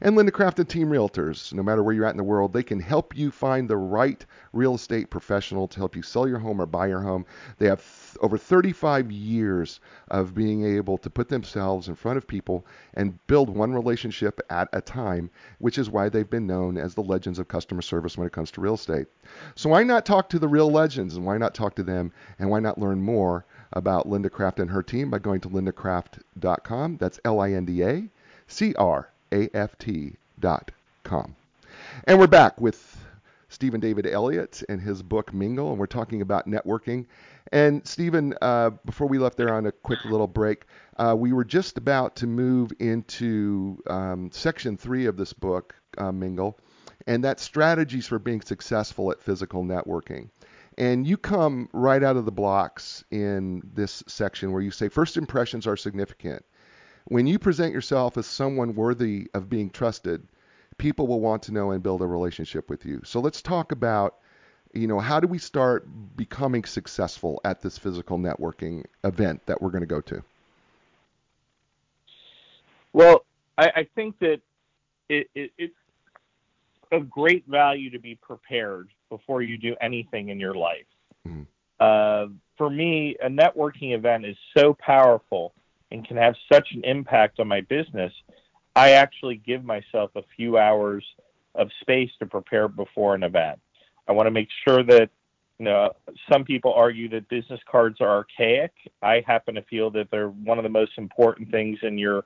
[0.00, 1.52] And Linda Craft and Team Realtors.
[1.52, 4.24] No matter where you're at in the world, they can help you find the right
[4.52, 7.24] real estate professional to help you sell your home or buy your home.
[7.58, 12.26] They have th- over 35 years of being able to put themselves in front of
[12.26, 16.94] people and build one relationship at a time, which is why they've been known as
[16.94, 19.06] the legends of customer service when it comes to real estate.
[19.54, 22.50] So why not talk to the real legends and why not talk to them and
[22.50, 26.96] why not learn more about Linda Craft and her team by going to lindacraft.com.
[26.96, 28.08] That's L I N D A
[28.46, 31.36] C R A F T.com.
[32.04, 32.98] And we're back with
[33.48, 37.06] Steven David Elliot and his book Mingle, and we're talking about networking.
[37.50, 40.64] And Steven, uh, before we left there on a quick little break,
[40.98, 46.12] uh, we were just about to move into um, section three of this book, uh,
[46.12, 46.58] Mingle,
[47.06, 50.28] and that's strategies for being successful at physical networking.
[50.78, 55.16] And you come right out of the blocks in this section where you say first
[55.16, 56.44] impressions are significant.
[57.06, 60.28] When you present yourself as someone worthy of being trusted,
[60.78, 63.02] people will want to know and build a relationship with you.
[63.04, 64.18] So let's talk about,
[64.72, 69.70] you know, how do we start becoming successful at this physical networking event that we're
[69.70, 70.22] going to go to?
[72.92, 73.24] Well,
[73.56, 74.40] I, I think that
[75.08, 75.74] it, it, it's
[76.92, 80.86] of great value to be prepared before you do anything in your life.
[81.26, 81.42] Mm-hmm.
[81.80, 85.54] Uh, for me, a networking event is so powerful
[85.90, 88.12] and can have such an impact on my business
[88.78, 91.04] I actually give myself a few hours
[91.56, 93.58] of space to prepare before an event.
[94.06, 95.10] I want to make sure that
[95.58, 95.90] you know
[96.30, 98.70] some people argue that business cards are archaic.
[99.02, 102.24] I happen to feel that they're one of the most important things in your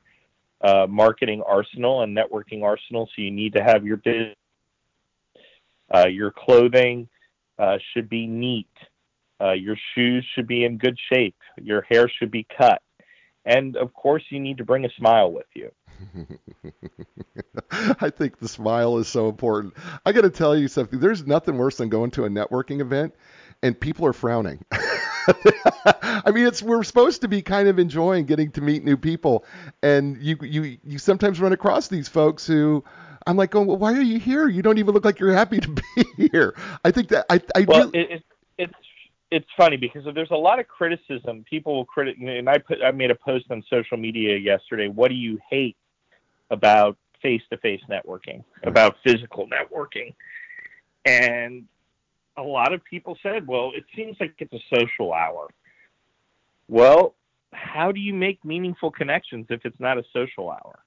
[0.60, 3.08] uh, marketing arsenal and networking arsenal.
[3.16, 4.36] So you need to have your business,
[5.94, 7.08] uh, your clothing
[7.58, 8.68] uh, should be neat.
[9.40, 11.36] Uh, your shoes should be in good shape.
[11.60, 12.80] Your hair should be cut.
[13.44, 15.70] And of course, you need to bring a smile with you.
[18.00, 19.74] I think the smile is so important.
[20.06, 21.00] I got to tell you something.
[21.00, 23.14] There's nothing worse than going to a networking event
[23.62, 24.64] and people are frowning.
[24.72, 29.44] I mean, it's we're supposed to be kind of enjoying getting to meet new people,
[29.82, 32.84] and you you you sometimes run across these folks who
[33.26, 34.48] I'm like, oh, well, why are you here?
[34.48, 36.54] You don't even look like you're happy to be here.
[36.84, 37.98] I think that I I well, really...
[38.12, 38.22] it,
[38.58, 38.74] it's
[39.30, 41.44] it's funny because there's a lot of criticism.
[41.48, 44.88] People will critic, and I put I made a post on social media yesterday.
[44.88, 45.76] What do you hate
[46.50, 50.14] about face to face networking, about physical networking.
[51.04, 51.64] And
[52.36, 55.48] a lot of people said, well, it seems like it's a social hour.
[56.68, 57.14] Well,
[57.52, 60.80] how do you make meaningful connections if it's not a social hour?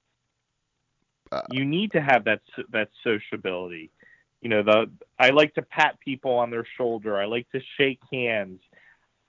[1.32, 3.90] Uh, you need to have that that sociability.
[4.40, 7.16] You know, the I like to pat people on their shoulder.
[7.20, 8.60] I like to shake hands.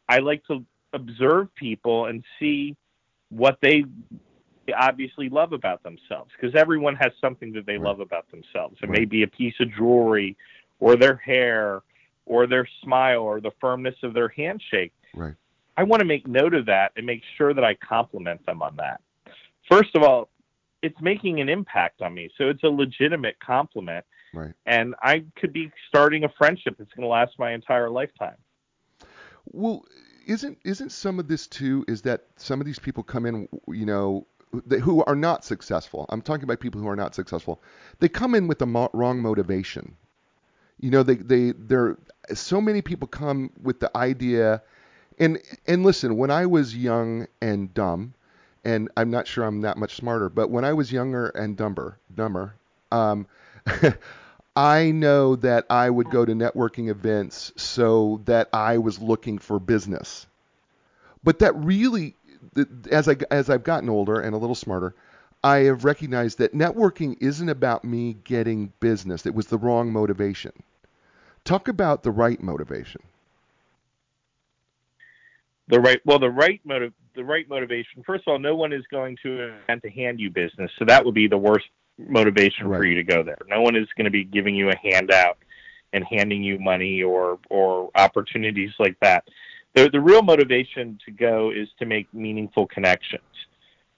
[0.08, 2.76] I like to observe people and see
[3.30, 3.84] what they
[4.76, 8.78] obviously love about themselves because everyone has something that they love about themselves.
[8.82, 10.36] It may be a piece of jewelry
[10.80, 11.82] or their hair
[12.26, 14.94] or their smile or the firmness of their handshake.
[15.16, 15.36] Right.
[15.78, 18.76] I want to make note of that and make sure that I compliment them on
[18.78, 19.02] that.
[19.70, 20.30] First of all,
[20.82, 22.30] it's making an impact on me.
[22.38, 24.06] So it's a legitimate compliment.
[24.34, 24.54] Right.
[24.66, 28.36] And I could be starting a friendship that's going to last my entire lifetime.
[29.46, 29.86] Well,
[30.28, 33.86] isn't isn't some of this too is that some of these people come in, you
[33.86, 34.28] know,
[34.82, 36.06] who are not successful.
[36.10, 37.62] I'm talking about people who are not successful.
[38.00, 39.96] They come in with the mo- wrong motivation.
[40.80, 41.98] You know, they they they're
[42.34, 44.62] so many people come with the idea,
[45.18, 48.14] and and listen, when I was young and dumb,
[48.64, 51.98] and I'm not sure I'm that much smarter, but when I was younger and dumber,
[52.14, 52.56] dumber,
[52.92, 53.28] um,
[54.56, 59.60] I know that I would go to networking events so that I was looking for
[59.60, 60.26] business.
[61.24, 62.16] But that really
[62.92, 64.96] as I as I've gotten older and a little smarter,
[65.44, 69.26] I have recognized that networking isn't about me getting business.
[69.26, 70.54] It was the wrong motivation.
[71.44, 73.02] Talk about the right motivation.
[75.70, 78.04] The right well, the right motive the right motivation.
[78.06, 81.04] First of all, no one is going to attempt to hand you business, so that
[81.04, 81.66] would be the worst
[81.98, 82.78] motivation right.
[82.78, 83.38] for you to go there.
[83.48, 85.38] No one is going to be giving you a handout
[85.94, 89.26] and handing you money or or opportunities like that
[89.78, 93.22] the, the real motivation to go is to make meaningful connections.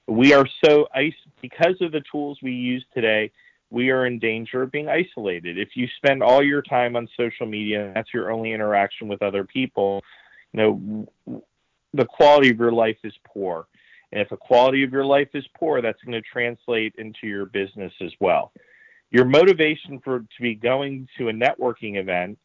[0.08, 3.32] We are so ice because of the tools we use today.
[3.70, 5.58] We are in danger of being isolated.
[5.58, 9.22] If you spend all your time on social media, and that's your only interaction with
[9.22, 10.04] other people.
[10.52, 11.42] You know,
[11.94, 13.68] the quality of your life is poor.
[14.12, 17.46] And if the quality of your life is poor, that's going to translate into your
[17.46, 18.52] business as well.
[19.12, 22.38] Your motivation for to be going to a networking event,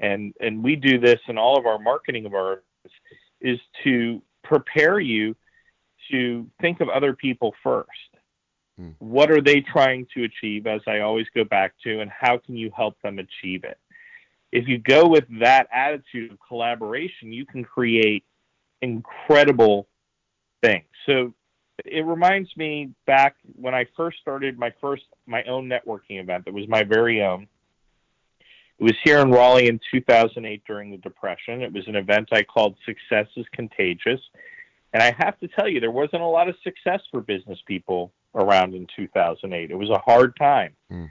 [0.00, 2.62] and and we do this in all of our marketing of our
[3.40, 5.36] is to prepare you
[6.10, 7.90] to think of other people first.
[8.78, 8.90] Hmm.
[8.98, 12.56] What are they trying to achieve, as I always go back to, and how can
[12.56, 13.78] you help them achieve it?
[14.52, 18.24] If you go with that attitude of collaboration, you can create
[18.86, 19.86] incredible
[20.62, 20.82] thing.
[21.06, 21.34] So
[21.84, 26.54] it reminds me back when I first started my first my own networking event that
[26.54, 27.46] was my very own.
[28.78, 31.62] It was here in Raleigh in 2008 during the Depression.
[31.62, 34.20] It was an event I called Success is Contagious.
[34.92, 38.12] And I have to tell you, there wasn't a lot of success for business people
[38.34, 39.70] around in 2008.
[39.70, 40.74] It was a hard time.
[40.92, 41.10] Mm.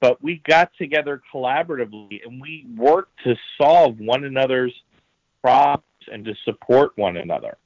[0.00, 4.72] but we got together collaboratively and we worked to solve one another's
[5.42, 7.56] problems and to support one another.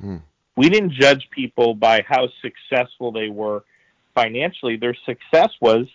[0.00, 0.18] Hmm.
[0.56, 3.64] We didn't judge people by how successful they were
[4.14, 4.76] financially.
[4.76, 5.86] Their success was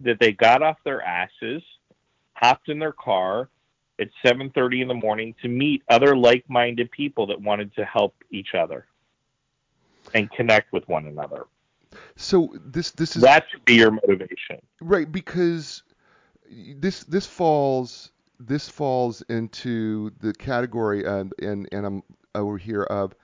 [0.00, 1.62] that they got off their asses,
[2.34, 3.48] hopped in their car
[4.00, 8.54] at 7:30 in the morning to meet other like-minded people that wanted to help each
[8.54, 8.86] other
[10.14, 11.46] and connect with one another.
[12.16, 14.60] So this this is That should be your motivation.
[14.80, 15.82] right because
[16.48, 22.02] this this falls this falls into the category and and and I'm
[22.34, 23.14] over here of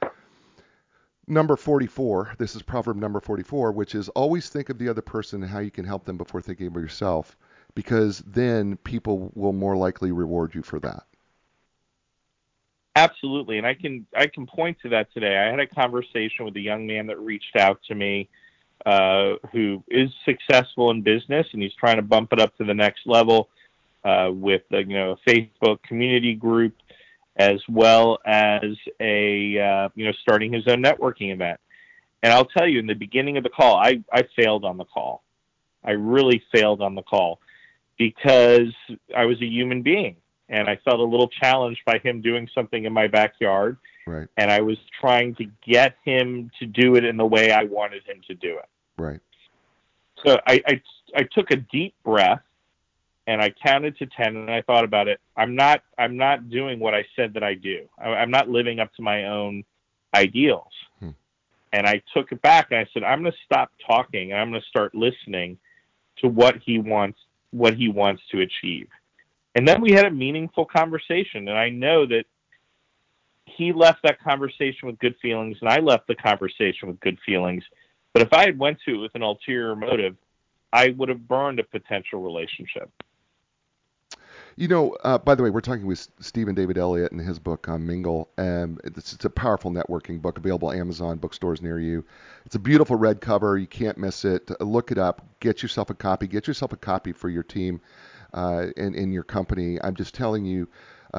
[1.27, 2.35] number 44.
[2.39, 5.61] This is proverb number 44, which is always think of the other person and how
[5.61, 7.37] you can help them before thinking of yourself,
[7.75, 11.05] because then people will more likely reward you for that.
[12.95, 15.37] Absolutely, and I can I can point to that today.
[15.37, 18.29] I had a conversation with a young man that reached out to me,
[18.85, 22.75] uh, who is successful in business, and he's trying to bump it up to the
[22.75, 23.49] next level
[24.07, 26.75] uh, with a, you know a Facebook community group,
[27.37, 28.63] as well as
[29.01, 31.59] a uh, you know starting his own networking event.
[32.23, 34.85] And I'll tell you, in the beginning of the call, I I failed on the
[34.85, 35.23] call.
[35.85, 37.41] I really failed on the call
[37.99, 38.73] because
[39.17, 40.17] I was a human being
[40.49, 43.77] and I felt a little challenged by him doing something in my backyard.
[44.07, 44.29] Right.
[44.37, 48.05] And I was trying to get him to do it in the way I wanted
[48.05, 48.69] him to do it.
[48.99, 49.21] Right.
[50.25, 50.83] So I, I,
[51.17, 52.41] I took a deep breath
[53.27, 55.21] and I counted to 10 and I thought about it.
[55.37, 57.89] I'm not, I'm not doing what I said that I do.
[57.99, 59.65] I, I'm not living up to my own
[60.15, 60.73] ideals.
[61.01, 61.11] Hmm.
[61.73, 64.51] And I took it back and I said, I'm going to stop talking and I'm
[64.51, 65.59] going to start listening
[66.19, 67.19] to what he wants,
[67.51, 68.89] what he wants to achieve.
[69.55, 71.49] And then we had a meaningful conversation.
[71.49, 72.25] And I know that
[73.47, 77.65] he left that conversation with good feelings and I left the conversation with good feelings.
[78.13, 80.17] But if I had went to it with an ulterior motive,
[80.73, 82.91] I would have burned a potential relationship.
[84.59, 87.69] You know, uh, by the way, we're talking with Steven David Elliot in his book
[87.69, 88.31] on Mingle.
[88.39, 92.03] Um, it's, it's a powerful networking book available Amazon bookstores near you.
[92.47, 93.59] It's a beautiful red cover.
[93.59, 94.51] You can't miss it.
[94.59, 95.27] Look it up.
[95.41, 96.27] Get yourself a copy.
[96.27, 97.83] Get yourself a copy for your team
[98.33, 99.79] uh, in, in your company.
[99.83, 100.69] I'm just telling you,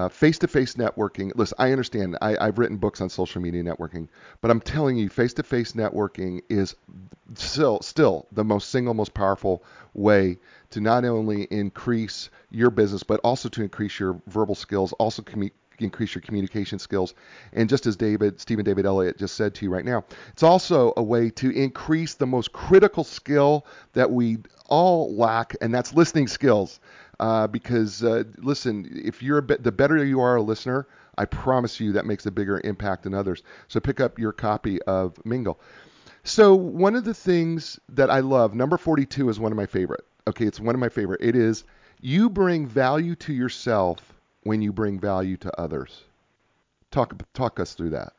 [0.09, 1.31] face to face networking.
[1.35, 2.17] Listen, I understand.
[2.21, 4.07] I, I've written books on social media networking,
[4.41, 6.75] but I'm telling you, face to face networking is
[7.35, 10.37] still still the most single most powerful way
[10.69, 15.51] to not only increase your business but also to increase your verbal skills, also commu-
[15.79, 17.13] increase your communication skills.
[17.53, 20.93] And just as David, Steven David Elliot just said to you right now, it's also
[20.97, 26.27] a way to increase the most critical skill that we all lack, and that's listening
[26.27, 26.79] skills.
[27.19, 31.79] Uh, because uh, listen, if you're bit, the better you are a listener, I promise
[31.79, 33.41] you that makes a bigger impact than others.
[33.67, 35.59] So pick up your copy of Mingle.
[36.23, 40.05] So one of the things that I love, number 42 is one of my favorite.
[40.27, 41.21] Okay, it's one of my favorite.
[41.23, 41.63] It is
[42.01, 46.03] you bring value to yourself when you bring value to others.
[46.91, 48.13] Talk talk us through that.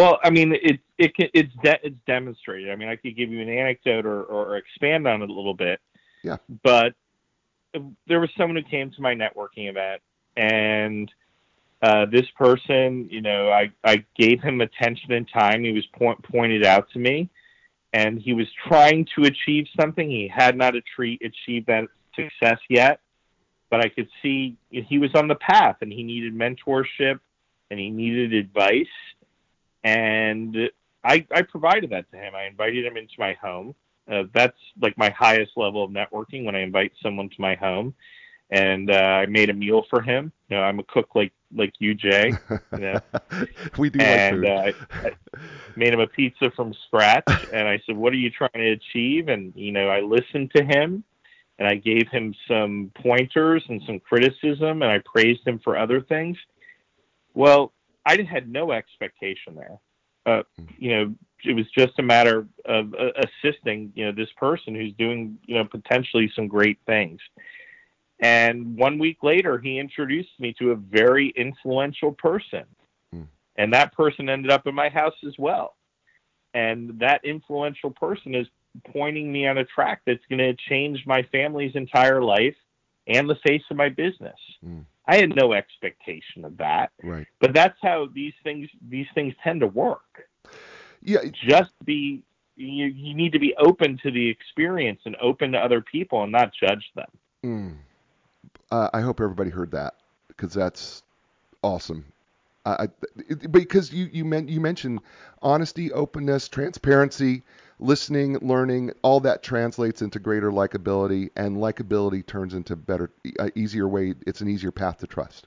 [0.00, 2.70] Well, I mean, it it it's de- it's demonstrated.
[2.70, 5.52] I mean, I could give you an anecdote or, or expand on it a little
[5.52, 5.78] bit.
[6.24, 6.38] Yeah.
[6.62, 6.94] But
[8.06, 10.00] there was someone who came to my networking event,
[10.38, 11.12] and
[11.82, 15.64] uh, this person, you know, I I gave him attention and time.
[15.64, 17.28] He was point, pointed out to me,
[17.92, 20.08] and he was trying to achieve something.
[20.08, 23.00] He had not achieved that success yet,
[23.68, 27.20] but I could see he was on the path, and he needed mentorship,
[27.70, 28.86] and he needed advice
[29.84, 30.56] and
[31.04, 32.34] I, I provided that to him.
[32.34, 33.74] I invited him into my home.
[34.10, 37.94] Uh, that's like my highest level of networking when I invite someone to my home,
[38.50, 40.32] and uh, I made a meal for him.
[40.48, 42.32] You know, I'm a cook like like you, Jay.
[42.72, 43.00] You know?
[43.78, 44.76] we do and, like.
[44.80, 45.12] Uh, I
[45.76, 49.28] made him a pizza from scratch, and I said, "What are you trying to achieve?"
[49.28, 51.04] And you know, I listened to him,
[51.58, 56.00] and I gave him some pointers and some criticism, and I praised him for other
[56.00, 56.36] things.
[57.34, 57.72] Well,
[58.06, 59.78] I had no expectation there.
[60.26, 60.42] Uh,
[60.78, 64.92] you know, it was just a matter of uh, assisting, you know, this person who's
[64.94, 67.20] doing, you know, potentially some great things.
[68.20, 72.64] And one week later, he introduced me to a very influential person.
[73.12, 73.22] Hmm.
[73.56, 75.76] And that person ended up in my house as well.
[76.52, 78.46] And that influential person is
[78.92, 82.56] pointing me on a track that's going to change my family's entire life
[83.10, 84.38] and the face of my business.
[84.64, 84.84] Mm.
[85.06, 86.92] I had no expectation of that.
[87.02, 87.26] Right.
[87.40, 90.28] But that's how these things these things tend to work.
[91.02, 91.20] Yeah.
[91.48, 92.22] Just be
[92.56, 96.32] you you need to be open to the experience and open to other people and
[96.32, 97.08] not judge them.
[97.44, 97.76] Mm.
[98.70, 99.94] Uh, I hope everybody heard that
[100.28, 101.02] because that's
[101.62, 102.04] awesome.
[102.64, 105.00] I, I, because you you, meant, you mentioned
[105.42, 107.42] honesty, openness, transparency.
[107.80, 113.88] Listening, learning, all that translates into greater likability, and likability turns into better, uh, easier
[113.88, 114.14] way.
[114.26, 115.46] It's an easier path to trust.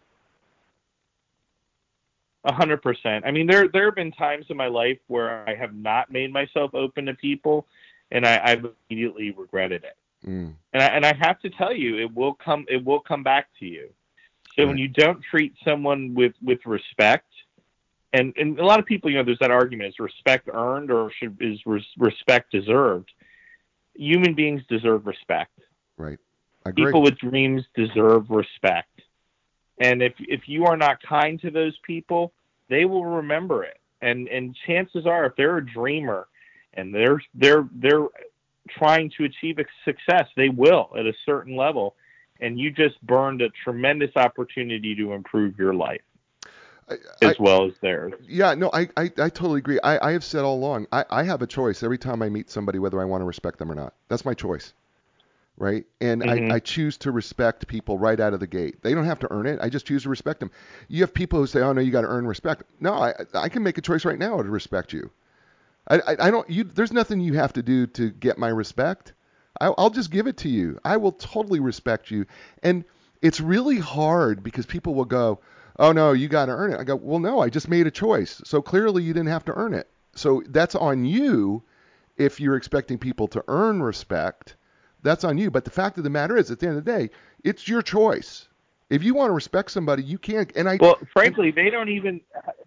[2.46, 3.26] A hundred percent.
[3.26, 6.34] I mean, there there have been times in my life where I have not made
[6.34, 7.68] myself open to people,
[8.12, 9.96] and I, I've immediately regretted it.
[10.28, 10.54] Mm.
[10.74, 13.48] And I, and I have to tell you, it will come it will come back
[13.60, 13.90] to you.
[14.56, 14.68] So Right.
[14.68, 17.33] when you don't treat someone with with respect,
[18.14, 21.12] and and a lot of people, you know, there's that argument: is respect earned or
[21.20, 23.12] should is res, respect deserved?
[23.96, 25.60] Human beings deserve respect.
[25.98, 26.20] Right.
[26.76, 29.02] People with dreams deserve respect.
[29.80, 32.32] And if if you are not kind to those people,
[32.70, 33.80] they will remember it.
[34.02, 36.28] And and chances are, if they're a dreamer
[36.76, 38.08] and they're they're they're
[38.70, 41.96] trying to achieve a success, they will at a certain level.
[42.40, 46.02] And you just burned a tremendous opportunity to improve your life
[47.22, 48.14] as I- well as theirs.
[48.28, 49.80] Yeah, no, I, I, I totally agree.
[49.84, 52.50] I, I have said all along, I, I have a choice every time I meet
[52.50, 53.94] somebody whether I want to respect them or not.
[54.08, 54.74] That's my choice.
[55.56, 55.86] Right?
[56.02, 56.52] And Mhm.
[56.52, 58.82] I, I choose to respect people right out of the gate.
[58.82, 59.60] They don't have to earn it.
[59.62, 60.50] I just choose to respect them.
[60.88, 62.64] You have people who say, oh, no, you got to earn respect.
[62.80, 65.12] No, I, I can make a choice right now to respect you.
[65.88, 69.14] I, I, I don't, you, there's nothing you have to do to get my respect.
[69.62, 70.80] I, I'll just give it to you.
[70.84, 72.26] I will totally respect you.
[72.64, 72.84] And
[73.22, 75.40] it's really hard because people will go,
[75.80, 76.80] oh no, you got to earn it.
[76.80, 78.42] I go, well, no, I just made a choice.
[78.46, 79.90] So clearly you didn't have to earn it.
[80.16, 81.64] So that's on you
[82.18, 84.56] if you're expecting people to earn respect.
[85.02, 85.52] That's on you.
[85.52, 87.10] But the fact of the matter is, at the end of the day,
[87.44, 88.48] it's your choice.
[88.90, 90.52] If you want to respect somebody, you can't.
[90.56, 92.22] And I, Well, frankly, they don't even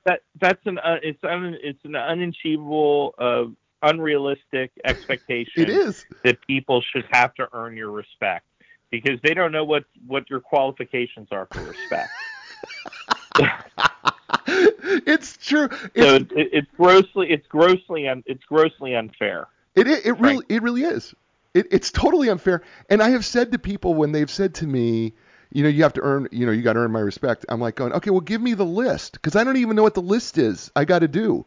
[0.04, 0.22] that.
[0.40, 3.44] That's an uh, it's un, it's an unachievable, uh,
[3.82, 5.62] unrealistic expectation.
[5.62, 6.04] it is.
[6.24, 8.44] that people should have to earn your respect
[8.90, 12.12] because they don't know what what your qualifications are for respect.
[14.46, 15.68] it's true.
[15.70, 19.48] so It's, it, it's grossly it's grossly un, it's grossly unfair.
[19.74, 21.14] It it, it really it really is.
[21.54, 22.62] It, it's totally unfair.
[22.90, 25.14] And I have said to people when they've said to me,
[25.50, 27.46] you know, you have to earn, you know, you got to earn my respect.
[27.48, 29.94] I'm like going, okay, well, give me the list because I don't even know what
[29.94, 30.70] the list is.
[30.76, 31.46] I got to do.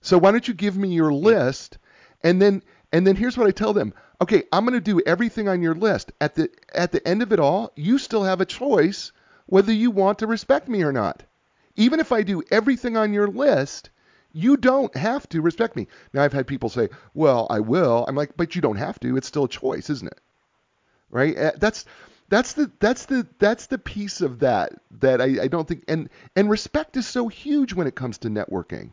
[0.00, 1.78] So why don't you give me your list,
[2.22, 2.62] and then
[2.92, 3.94] and then here's what I tell them.
[4.20, 6.12] Okay, I'm going to do everything on your list.
[6.20, 9.12] At the at the end of it all, you still have a choice
[9.48, 11.24] whether you want to respect me or not.
[11.76, 13.90] Even if I do everything on your list,
[14.32, 15.86] you don't have to respect me.
[16.12, 19.16] Now I've had people say, "Well, I will." I'm like, "But you don't have to.
[19.16, 20.20] It's still a choice, isn't it?"
[21.10, 21.36] Right?
[21.36, 21.86] Uh, That's
[22.28, 26.10] that's the that's the that's the piece of that that I, I don't think and
[26.36, 28.92] and respect is so huge when it comes to networking.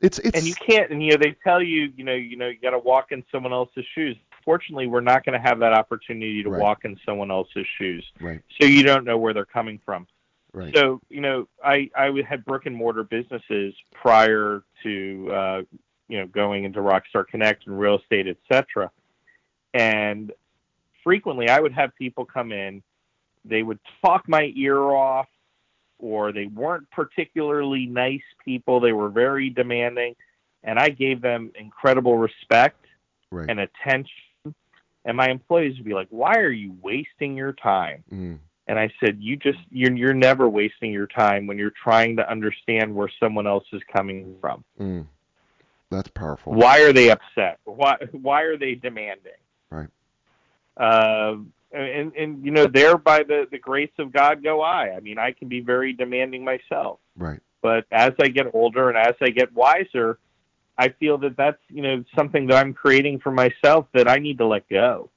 [0.00, 2.46] It's it's And you can't and you know they tell you you know you know
[2.46, 4.16] you got to walk in someone else's shoes.
[4.46, 6.62] Fortunately, we're not going to have that opportunity to Right.
[6.62, 8.06] walk in someone else's shoes.
[8.20, 10.06] right, So you don't know where they're coming from.
[10.52, 15.62] right, So you know, I I had brick and mortar businesses prior to uh,
[16.08, 18.90] you know going into Rockstar Connect and real estate, etc.
[19.74, 20.32] And
[21.02, 22.82] frequently, I would have people come in.
[23.44, 25.28] They would talk my ear off,
[25.98, 28.78] or they weren't particularly nice people.
[28.78, 30.14] They were very demanding,
[30.62, 32.86] and I gave them incredible respect
[33.32, 33.50] right.
[33.50, 34.22] and attention.
[35.06, 38.90] And my employees would be like, "Why are you wasting your time?" Mm, And I
[39.00, 43.08] said, "You just you're you're never wasting your time when you're trying to understand where
[43.20, 44.64] someone else is coming from.
[44.78, 45.06] mm.
[45.90, 46.52] That's powerful.
[46.52, 47.60] Why are they upset?
[47.64, 49.40] Why why are they demanding?"
[49.70, 49.88] Right.
[50.76, 51.36] Uh,
[51.72, 54.94] and and you know, there by the the grace of God go I.
[54.96, 57.40] I mean, I can be very demanding myself, Right.
[57.62, 60.18] but as I get older and as I get wiser,
[60.78, 64.38] I feel that that's you know something that I'm creating for myself that I need
[64.38, 65.10] to let go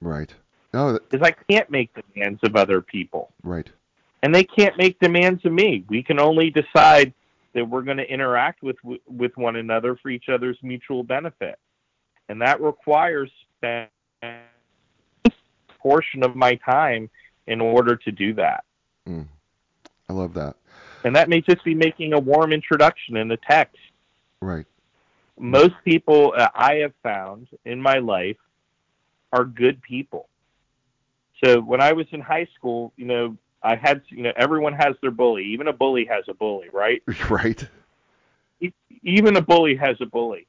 [0.00, 0.32] Right.
[0.72, 3.30] No, that, because I can't make demands of other people.
[3.42, 3.68] right.
[4.22, 5.84] and they can't make demands of me.
[5.88, 7.12] We can only decide
[7.54, 8.76] that we're going to interact with
[9.06, 11.58] with one another for each other's mutual benefit,
[12.28, 13.30] and that requires
[13.64, 13.88] a
[15.78, 17.08] portion of my time
[17.46, 18.64] in order to do that.
[19.08, 19.26] Mm.
[20.08, 20.56] I love that.
[21.04, 23.78] And that may just be making a warm introduction in a text.
[24.42, 24.66] Right.
[25.38, 28.36] Most people uh, I have found in my life
[29.32, 30.28] are good people.
[31.44, 34.94] So when I was in high school, you know, I had, you know, everyone has
[35.02, 35.44] their bully.
[35.44, 37.02] Even a bully has a bully, right?
[37.30, 37.68] Right.
[39.02, 40.46] Even a bully has a bully.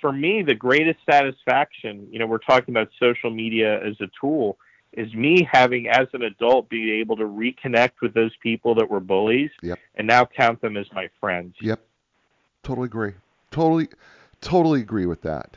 [0.00, 4.58] For me, the greatest satisfaction, you know, we're talking about social media as a tool,
[4.92, 9.00] is me having, as an adult, being able to reconnect with those people that were
[9.00, 9.78] bullies Yep.
[9.94, 11.54] and now count them as my friends.
[11.60, 11.80] Yep.
[12.62, 13.14] Totally agree.
[13.52, 13.88] Totally,
[14.40, 15.56] totally agree with that.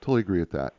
[0.00, 0.74] Totally agree with that.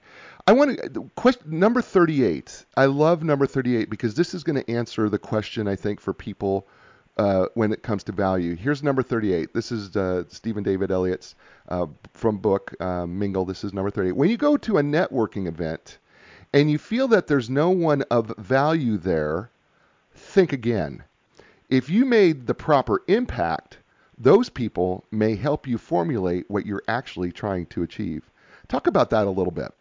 [0.48, 2.66] I want to question number 38.
[2.78, 6.14] I love number 38 because this is going to answer the question I think for
[6.14, 6.68] people
[7.18, 8.56] uh, when it comes to value.
[8.56, 9.54] Here's number 38.
[9.54, 11.36] This is uh, Steven David Elliot's
[11.70, 13.46] uh, from book uh, Mingle.
[13.46, 14.12] This is number 38.
[14.12, 15.98] When you go to a networking event
[16.54, 19.50] and you feel that there's no one of value there,
[20.14, 21.04] think again.
[21.70, 23.78] If you made the proper impact,
[24.18, 28.30] those people may help you formulate what you're actually trying to achieve.
[28.68, 29.72] Talk about that a little bit.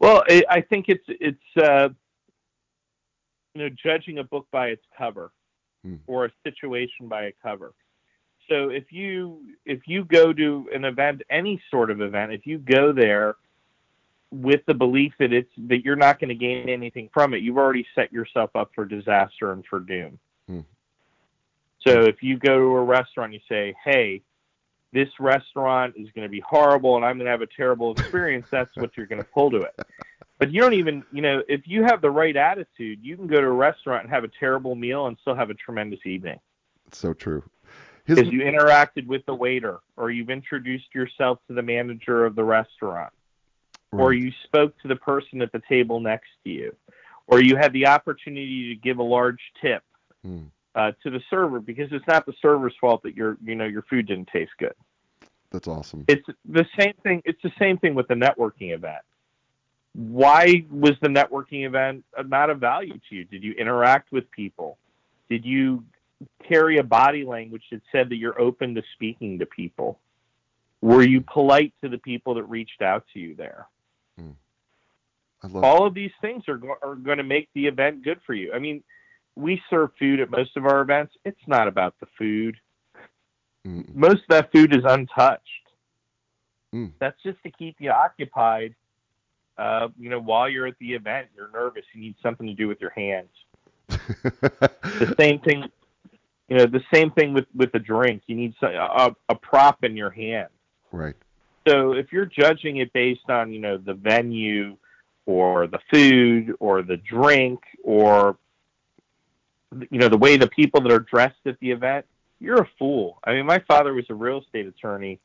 [0.00, 1.88] Well, I think it's it's uh,
[3.54, 5.32] you know judging a book by its cover
[5.84, 5.96] hmm.
[6.06, 7.74] or a situation by a cover.
[8.48, 12.58] So if you if you go to an event, any sort of event, if you
[12.58, 13.36] go there
[14.30, 17.58] with the belief that it's that you're not going to gain anything from it, you've
[17.58, 20.18] already set yourself up for disaster and for doom.
[20.46, 20.60] Hmm.
[21.88, 24.22] So if you go to a restaurant, you say, "Hey,
[24.92, 28.46] this restaurant is going to be horrible, and I'm going to have a terrible experience."
[28.50, 29.74] that's what you're going to pull to it.
[30.38, 33.40] But you don't even, you know, if you have the right attitude, you can go
[33.40, 36.38] to a restaurant and have a terrible meal and still have a tremendous evening.
[36.92, 37.42] So true.
[38.06, 42.44] Because you interacted with the waiter, or you've introduced yourself to the manager of the
[42.44, 43.12] restaurant,
[43.92, 44.02] right.
[44.02, 46.74] or you spoke to the person at the table next to you,
[47.26, 49.82] or you had the opportunity to give a large tip
[50.24, 50.44] hmm.
[50.74, 53.82] Uh, to the server because it's not the server's fault that your, you know, your
[53.82, 54.74] food didn't taste good.
[55.50, 56.04] That's awesome.
[56.08, 57.22] It's the same thing.
[57.24, 59.02] It's the same thing with the networking event
[59.98, 63.24] why was the networking event not of value to you?
[63.24, 64.78] Did you interact with people?
[65.28, 65.84] Did you
[66.46, 69.98] carry a body language that said that you're open to speaking to people?
[70.80, 73.66] Were you polite to the people that reached out to you there?
[74.16, 74.30] Hmm.
[75.54, 78.52] All of these things are, go- are going to make the event good for you.
[78.52, 78.84] I mean,
[79.38, 81.14] we serve food at most of our events.
[81.24, 82.56] It's not about the food.
[83.66, 83.94] Mm.
[83.94, 85.42] Most of that food is untouched.
[86.74, 86.92] Mm.
[86.98, 88.74] That's just to keep you occupied
[89.58, 91.82] uh, you know, while you're at the event, you're nervous.
[91.92, 93.30] You need something to do with your hands.
[93.88, 95.64] the same thing,
[96.48, 98.22] you know, the same thing with with the drink.
[98.26, 100.48] You need a, a prop in your hand.
[100.92, 101.16] Right.
[101.66, 104.76] So if you're judging it based on you know the venue
[105.26, 108.36] or the food or the drink or
[109.90, 112.06] you know the way the people that are dressed at the event,
[112.40, 113.18] you're a fool.
[113.24, 115.20] I mean, my father was a real estate attorney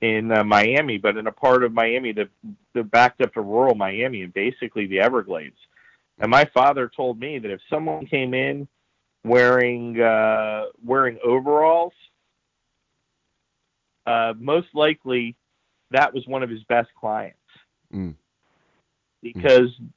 [0.00, 2.28] in uh, Miami, but in a part of Miami that,
[2.74, 5.56] that backed up to rural Miami and basically the Everglades.
[6.18, 8.68] And my father told me that if someone came in
[9.24, 11.92] wearing uh, wearing overalls,
[14.06, 15.36] uh, most likely
[15.90, 17.38] that was one of his best clients
[17.92, 18.14] mm.
[19.22, 19.88] because mm.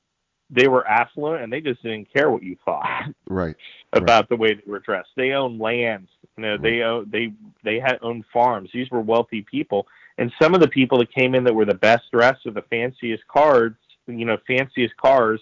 [0.53, 2.85] They were affluent and they just didn't care what you thought
[3.27, 3.55] right
[3.91, 4.29] about right.
[4.29, 5.09] the way they were dressed.
[5.15, 7.31] They owned lands you know, they own, they
[7.63, 8.69] they had owned farms.
[8.73, 9.87] These were wealthy people,
[10.17, 12.63] and some of the people that came in that were the best dressed with the
[12.63, 13.77] fanciest cards,
[14.07, 15.39] you know, fanciest cars,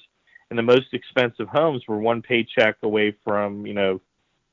[0.50, 4.02] and the most expensive homes were one paycheck away from you know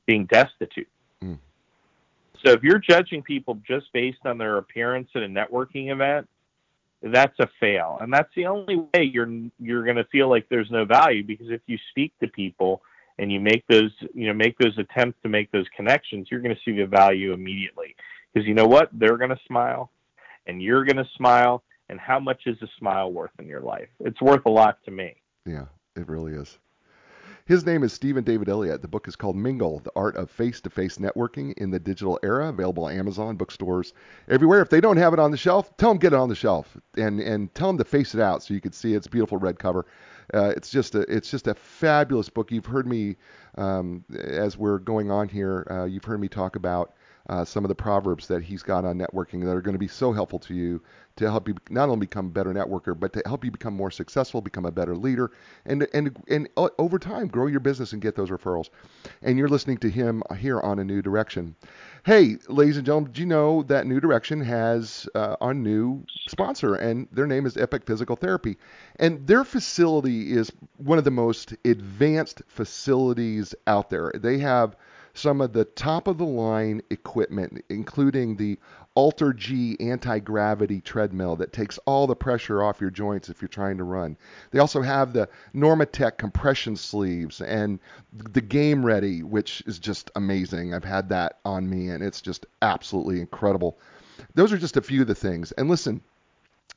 [0.05, 0.87] being destitute.
[1.21, 1.39] Mm.
[2.45, 6.29] So if you're judging people just based on their appearance at a networking event,
[7.01, 9.29] that's a fail, and that's the only way you're
[9.59, 12.81] you're going to feel like there's no value because if you speak to people
[13.17, 16.55] and you make those you know make those attempts to make those connections you're going
[16.55, 17.95] to see the value immediately.
[18.33, 18.89] Because you know what?
[18.93, 19.91] They're going to smile
[20.45, 23.89] and you're going to smile and how much is a smile worth in your life?
[23.99, 25.15] It's worth a lot to me.
[25.45, 25.65] Yeah
[25.99, 26.57] it really is
[27.49, 28.83] his name is Steven David Elliot.
[28.83, 32.49] The book is called Mingle: The Art of Face-to-Face Networking in the Digital Era.
[32.49, 33.91] Available on Amazon, bookstores,
[34.27, 34.61] everywhere.
[34.61, 36.77] If they don't have it on the shelf, tell them get it on the shelf
[36.95, 39.57] and and tell them to face it out so you can see its beautiful red
[39.57, 39.87] cover.
[40.31, 42.51] Uh, it's just a it's just a fabulous book.
[42.51, 43.15] You've heard me
[43.57, 45.65] um, as we're going on here.
[45.71, 46.93] Uh, you've heard me talk about
[47.29, 49.87] uh, some of the proverbs that he's got on networking that are going to be
[49.87, 50.81] so helpful to you
[51.15, 53.91] to help you not only become a better networker, but to help you become more
[53.91, 55.31] successful, become a better leader,
[55.65, 58.69] and and and over time grow your business and get those referrals.
[59.21, 61.55] And you're listening to him here on a new direction.
[62.03, 66.75] Hey, ladies and gentlemen, do you know that New Direction has uh, our new sponsor,
[66.75, 68.57] and their name is Epic Physical Therapy,
[68.95, 74.11] and their facility is one of the most advanced facilities out there.
[74.15, 74.77] They have
[75.13, 78.57] some of the top of the line equipment, including the
[78.95, 83.47] Alter G anti gravity treadmill that takes all the pressure off your joints if you're
[83.47, 84.17] trying to run.
[84.51, 87.79] They also have the Normatec compression sleeves and
[88.11, 90.73] the Game Ready, which is just amazing.
[90.73, 93.77] I've had that on me and it's just absolutely incredible.
[94.35, 95.51] Those are just a few of the things.
[95.53, 96.01] And listen,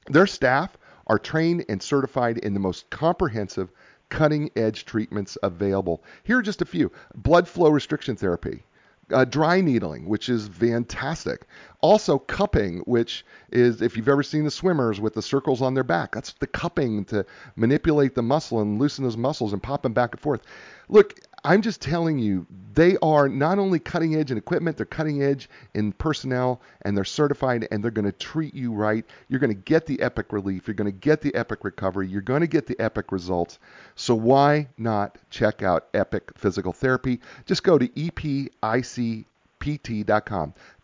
[0.06, 0.76] their staff
[1.08, 3.70] are trained and certified in the most comprehensive
[4.12, 6.04] cutting edge treatments available.
[6.22, 8.62] Here are just a few blood flow restriction therapy.
[9.10, 11.46] Uh, dry needling, which is fantastic.
[11.80, 15.82] Also, cupping, which is, if you've ever seen the swimmers with the circles on their
[15.82, 17.24] back, that's the cupping to
[17.56, 20.42] manipulate the muscle and loosen those muscles and pop them back and forth.
[20.88, 25.22] Look, I'm just telling you, they are not only cutting edge in equipment, they're cutting
[25.22, 29.04] edge in personnel, and they're certified, and they're going to treat you right.
[29.28, 30.68] You're going to get the epic relief.
[30.68, 32.06] You're going to get the epic recovery.
[32.06, 33.58] You're going to get the epic results.
[33.96, 37.20] So why not check out Epic Physical Therapy?
[37.44, 39.34] Just go to epicpt.com.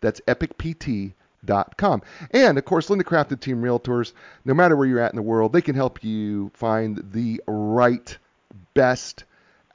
[0.01, 2.01] That's epicpt.com.
[2.31, 4.11] And of course, Linda Craft and Team Realtors,
[4.43, 8.17] no matter where you're at in the world, they can help you find the right,
[8.73, 9.23] best,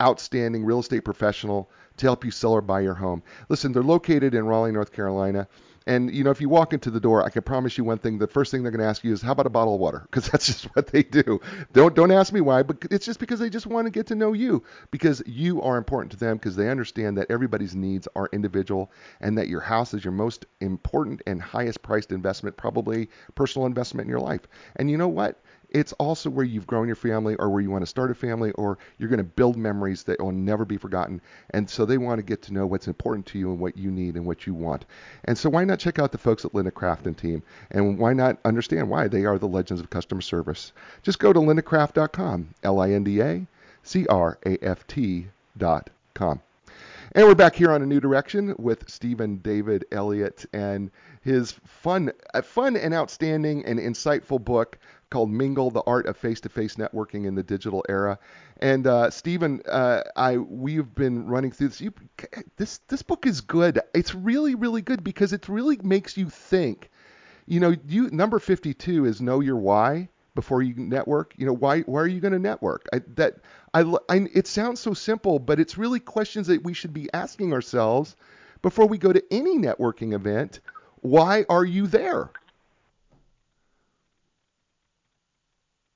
[0.03, 3.23] outstanding real estate professional to help you sell or buy your home.
[3.49, 5.49] Listen, they're located in Raleigh, North Carolina.
[5.87, 8.19] And you know, if you walk into the door, I can promise you one thing:
[8.19, 10.07] the first thing they're going to ask you is, "How about a bottle of water?"
[10.11, 11.41] Because that's just what they do.
[11.75, 14.15] Don't don't ask me why, but it's just because they just want to get to
[14.15, 18.31] know you because you are important to them because they understand that everybody's needs are
[18.33, 18.91] individual
[19.21, 24.07] and that your house is your most important and highest priced investment, probably personal investment
[24.07, 24.43] in your life.
[24.77, 25.43] And you know what?
[25.75, 28.53] It's also where you've grown your family or where you want to start a family
[28.53, 31.21] or you're going to build memories that will never be forgotten.
[31.51, 33.91] And so they want to get to know what's important to you and what you
[33.91, 34.85] need and what you want.
[35.25, 37.43] And so why not check out the folks at Linda Craft and team?
[37.73, 40.73] And why not understand why they are the legends of customer service?
[41.03, 43.45] Just go to lindacraft.com, L I N D A
[43.83, 46.41] C R A F T.com.
[47.17, 50.91] And we're back here on a new direction with Steven David Elliot and
[51.21, 52.11] his fun,
[52.43, 54.79] fun and outstanding and insightful book
[55.11, 58.19] called Mingle: The Art of Face-to-Face Networking in the Digital Era.
[58.57, 61.81] And uh, Steven, uh, I we've been running through this.
[61.81, 61.95] You,
[62.57, 63.79] this this book is good.
[63.95, 66.91] It's really really good because it really makes you think.
[67.47, 71.35] You know, you number 52 is know your why before you network.
[71.37, 72.87] You know, why why are you going to network?
[72.93, 73.37] I, that
[73.73, 77.53] I, I it sounds so simple, but it's really questions that we should be asking
[77.53, 78.17] ourselves
[78.63, 80.61] before we go to any networking event.
[81.01, 82.31] Why are you there?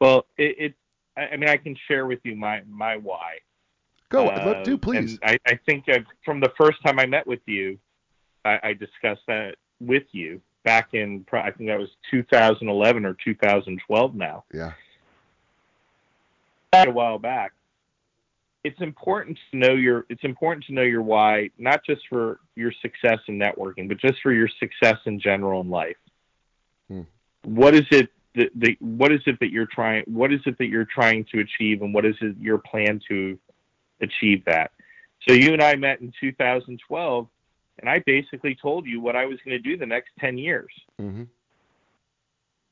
[0.01, 0.75] Well, it, it
[1.17, 3.39] I mean, I can share with you my my why.
[4.11, 5.19] Go, uh, do please.
[5.23, 5.85] I, I think
[6.25, 7.79] from the first time I met with you,
[8.45, 14.15] I, I discussed that with you back in I think that was 2011 or 2012
[14.15, 14.45] now.
[14.53, 14.73] Yeah.
[16.73, 17.53] A while back.
[18.65, 22.73] It's important to know your it's important to know your why, not just for your
[22.83, 25.97] success in networking, but just for your success in general in life.
[26.89, 27.03] Hmm.
[27.45, 30.67] What is it the, the what is it that you're trying what is it that
[30.67, 33.39] you're trying to achieve and what is it your plan to
[34.01, 34.71] achieve that
[35.27, 37.27] so you and i met in 2012
[37.79, 40.71] and i basically told you what i was going to do the next 10 years.
[41.01, 41.25] Mm-hmm.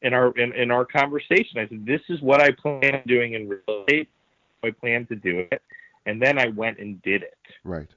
[0.03, 3.35] in our in, in our conversation i said this is what i plan on doing
[3.35, 4.09] in real estate.
[4.65, 5.63] I plan to do it.
[6.07, 7.39] And then i went and did it.
[7.65, 7.89] Right.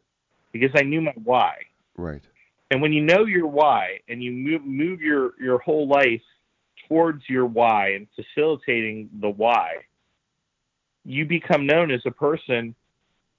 [0.52, 1.56] Because i knew my why.
[1.98, 2.22] Right.
[2.72, 6.22] And when you know your why and you move move your your whole life
[6.88, 9.74] towards your why and facilitating the why,
[11.04, 12.76] you become known as a person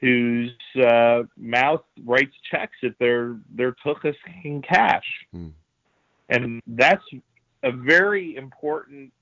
[0.00, 5.52] whose uh, mouth writes checks if they're they're took us in cash, mm.
[6.28, 7.04] and that's
[7.62, 9.12] a very important.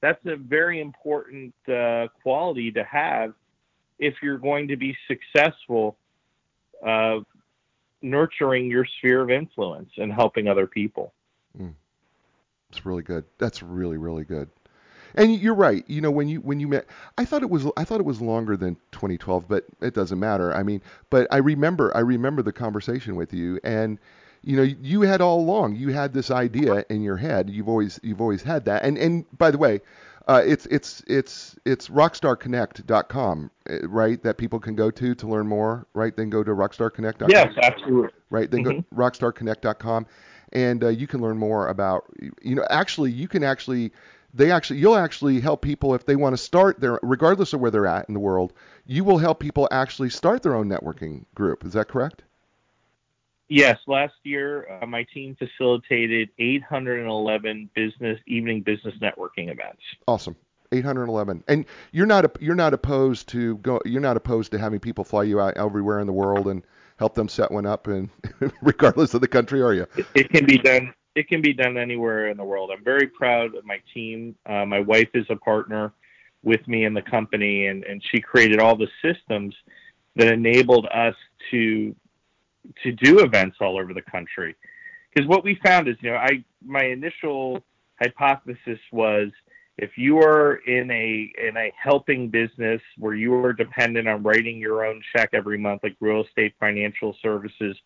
[0.00, 3.34] That's a very important uh, quality to have
[3.98, 5.96] if you're going to be successful
[6.86, 7.20] uh,
[8.02, 11.12] nurturing your sphere of influence and helping other people.
[11.58, 11.74] Mm.
[12.70, 13.24] It's really good.
[13.38, 14.48] That's really really good.
[15.16, 15.84] And you're right.
[15.88, 16.86] You know, when you when you met,
[17.16, 20.54] I thought it was I thought it was longer than 2012, but it doesn't matter.
[20.54, 23.98] I mean, but I remember I remember the conversation with you, and
[24.42, 27.50] you know, you had all along you had this idea in your head.
[27.50, 28.84] You've always you've always had that.
[28.84, 29.80] And and by the way,
[30.28, 34.22] uh, it's it's it's it's rockstarconnect.com, uh, right?
[34.22, 36.14] That people can go to to learn more, right?
[36.14, 37.30] Then go to rockstarconnect.com.
[37.30, 38.10] Yes, absolutely.
[38.28, 38.50] Right.
[38.50, 38.96] Then mm-hmm.
[38.96, 40.06] go rockstarconnect.com
[40.52, 42.04] and uh, you can learn more about
[42.42, 43.92] you know actually you can actually
[44.36, 47.70] they actually you'll actually help people if they want to start their regardless of where
[47.70, 48.52] they're at in the world
[48.84, 51.64] you will help people actually start their own networking group.
[51.64, 52.22] Is that correct?
[53.48, 53.78] Yes.
[53.86, 59.82] Last year uh, my team facilitated 811 business evening business networking events.
[60.06, 60.36] Awesome.
[60.72, 65.04] 811 and you're not you're not opposed to go you're not opposed to having people
[65.04, 66.62] fly you out everywhere in the world and
[66.98, 68.10] help them set one up, and
[68.62, 69.86] regardless of the country, are you?
[70.14, 70.92] It can be done.
[71.16, 72.70] It can be done anywhere in the world.
[72.70, 74.36] I'm very proud of my team.
[74.44, 75.92] Uh, my wife is a partner
[76.44, 79.54] with me in the company, and, and she created all the systems
[80.14, 81.14] that enabled us
[81.50, 81.94] to
[82.82, 84.54] to do events all over the country.
[85.14, 87.64] Because what we found is, you know, I my initial
[88.00, 89.30] hypothesis was
[89.78, 94.58] if you are in a in a helping business where you are dependent on writing
[94.58, 97.76] your own check every month like real estate financial services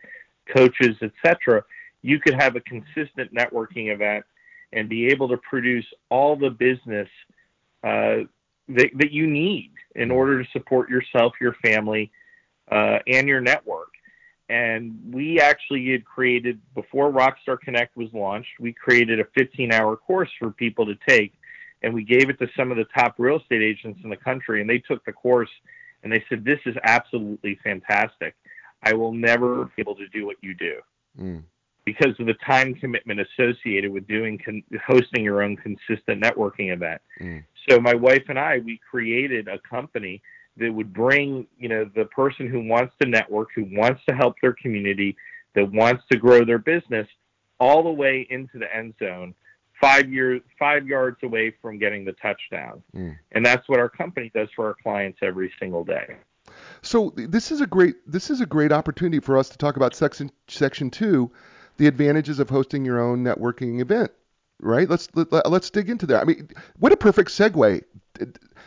[0.55, 1.63] coaches etc
[2.03, 4.25] you could have a consistent networking event
[4.73, 7.09] and be able to produce all the business
[7.83, 8.25] uh,
[8.69, 12.11] that, that you need in order to support yourself your family
[12.71, 13.89] uh, and your network.
[14.49, 19.97] And we actually had created, before Rockstar Connect was launched, we created a 15 hour
[19.97, 21.35] course for people to take.
[21.83, 24.61] And we gave it to some of the top real estate agents in the country.
[24.61, 25.49] And they took the course
[26.03, 28.35] and they said, This is absolutely fantastic.
[28.83, 30.81] I will never be able to do what you do.
[31.19, 31.43] Mm.
[31.91, 37.01] Because of the time commitment associated with doing con- hosting your own consistent networking event.
[37.21, 37.45] Mm.
[37.69, 40.23] So my wife and I, we created a company
[40.57, 44.35] that would bring, you know, the person who wants to network, who wants to help
[44.41, 45.17] their community,
[45.55, 47.09] that wants to grow their business,
[47.59, 49.35] all the way into the end zone,
[49.81, 52.83] five years, five yards away from getting the touchdown.
[52.95, 53.17] Mm.
[53.33, 56.17] And that's what our company does for our clients every single day.
[56.83, 59.95] So this is a great this is a great opportunity for us to talk about
[59.95, 61.31] section section two,
[61.81, 64.13] the advantages of hosting your own networking event.
[64.61, 64.87] Right?
[64.87, 66.21] Let's let, us let us dig into that.
[66.21, 67.83] I mean, what a perfect segue.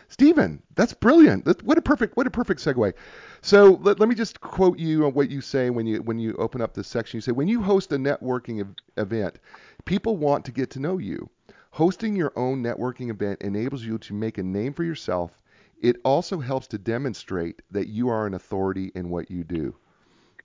[0.08, 1.46] Steven, that's brilliant.
[1.62, 2.92] what a perfect what a perfect segue.
[3.40, 6.34] So let, let me just quote you on what you say when you when you
[6.40, 7.18] open up this section.
[7.18, 9.38] You say when you host a networking ev- event,
[9.84, 11.30] people want to get to know you.
[11.70, 15.40] Hosting your own networking event enables you to make a name for yourself.
[15.80, 19.76] It also helps to demonstrate that you are an authority in what you do.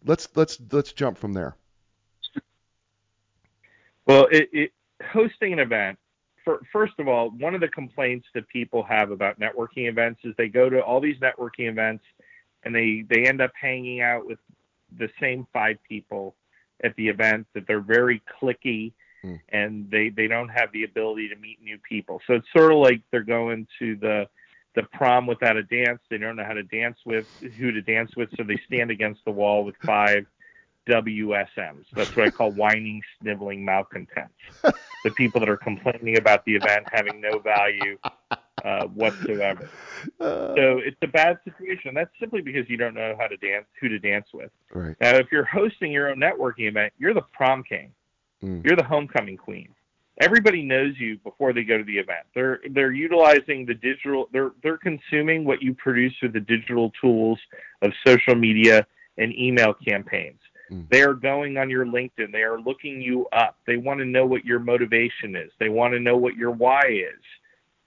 [0.06, 1.56] Let's let's let's jump from there.
[4.10, 4.72] Well, it, it,
[5.14, 5.99] hosting an event
[6.43, 10.34] for, first of all, one of the complaints that people have about networking events is
[10.36, 12.03] they go to all these networking events
[12.64, 14.39] and they they end up hanging out with
[14.97, 16.36] the same five people
[16.84, 18.93] at the event that they're very clicky
[19.24, 19.39] mm.
[19.49, 22.20] and they they don't have the ability to meet new people.
[22.26, 24.28] So it's sort of like they're going to the
[24.74, 25.99] the prom without a dance.
[26.10, 27.28] They don't know how to dance with
[27.60, 30.26] who to dance with, so they stand against the wall with five
[30.88, 31.86] WSMs.
[31.94, 34.34] That's what I call whining, sniveling malcontents.
[35.04, 37.98] the people that are complaining about the event having no value
[38.64, 39.70] uh, whatsoever.
[40.20, 41.94] Uh, so it's a bad situation.
[41.94, 44.52] That's simply because you don't know how to dance, who to dance with.
[44.74, 44.96] Right.
[45.02, 47.92] Now, if you're hosting your own networking event, you're the prom king.
[48.44, 48.66] Mm.
[48.66, 49.70] You're the homecoming queen.
[50.22, 52.26] Everybody knows you before they go to the event.
[52.36, 54.28] They're they're utilizing the digital.
[54.34, 57.40] They're they're consuming what you produce through the digital tools
[57.82, 58.86] of social media
[59.18, 60.40] and email campaigns.
[60.72, 60.90] Mm.
[60.90, 62.32] They are going on your LinkedIn.
[62.32, 63.58] They are looking you up.
[63.66, 65.52] They want to know what your motivation is.
[65.60, 67.22] They want to know what your why is.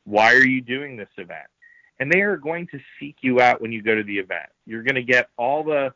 [0.04, 1.46] Why are you doing this event?
[2.00, 4.48] And they are going to seek you out when you go to the event.
[4.66, 5.92] You're going to get all the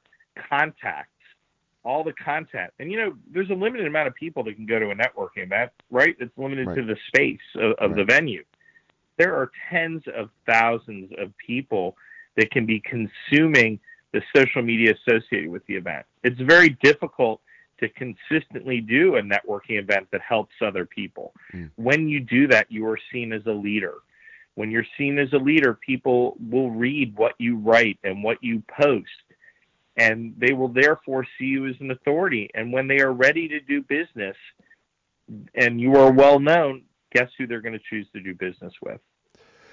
[0.49, 1.11] contacts,
[1.85, 2.73] all the content.
[2.79, 5.45] And you know, there's a limited amount of people that can go to a networking
[5.45, 6.15] event, right?
[6.21, 6.77] It's limited right.
[6.77, 7.97] to the space of, of right.
[7.97, 8.45] the venue.
[9.19, 11.97] There are tens of thousands of people
[12.37, 13.81] that can be consuming
[14.17, 16.07] the social media associated with the event.
[16.25, 17.43] It's very difficult
[17.81, 21.35] to consistently do a networking event that helps other people.
[21.53, 21.71] Mm.
[21.77, 23.93] When you do that, you are seen as a leader.
[24.55, 28.63] When you're seen as a leader, people will read what you write and what you
[28.81, 29.07] post,
[29.99, 32.49] and they will therefore see you as an authority.
[32.55, 34.37] And when they are ready to do business
[35.55, 39.01] and you are well known, guess who they're going to choose to do business with?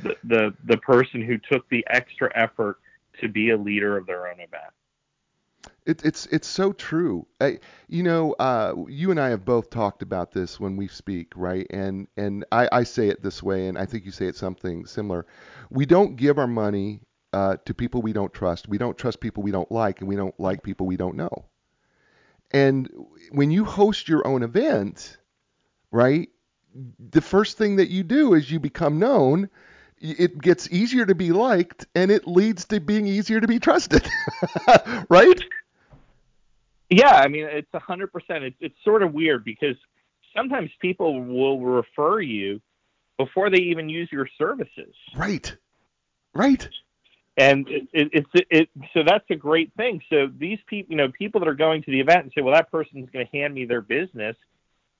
[0.01, 2.79] The, the, the person who took the extra effort
[3.21, 4.73] to be a leader of their own event.
[5.85, 7.27] It, it's it's so true.
[7.41, 11.33] I, you know, uh, you and I have both talked about this when we speak,
[11.35, 11.67] right?
[11.69, 14.85] And and I, I say it this way, and I think you say it something
[14.85, 15.25] similar.
[15.69, 17.01] We don't give our money
[17.33, 18.69] uh, to people we don't trust.
[18.69, 21.45] We don't trust people we don't like, and we don't like people we don't know.
[22.51, 22.89] And
[23.31, 25.17] when you host your own event,
[25.91, 26.29] right?
[27.11, 29.49] The first thing that you do is you become known
[30.03, 34.07] it gets easier to be liked and it leads to being easier to be trusted.
[35.09, 35.41] Right?
[36.89, 38.53] Yeah i mean it's a hundred percent.
[38.59, 39.75] It's sort of weird because
[40.35, 42.61] sometimes people will refer you
[43.17, 44.93] before they even use your services.
[45.15, 45.55] Right.
[46.33, 46.67] Right.
[47.37, 50.01] And it, it, it's it, it so that's a great thing.
[50.09, 52.53] So these people you know people that are going to the event and say well
[52.53, 54.35] that person's going to hand me their business.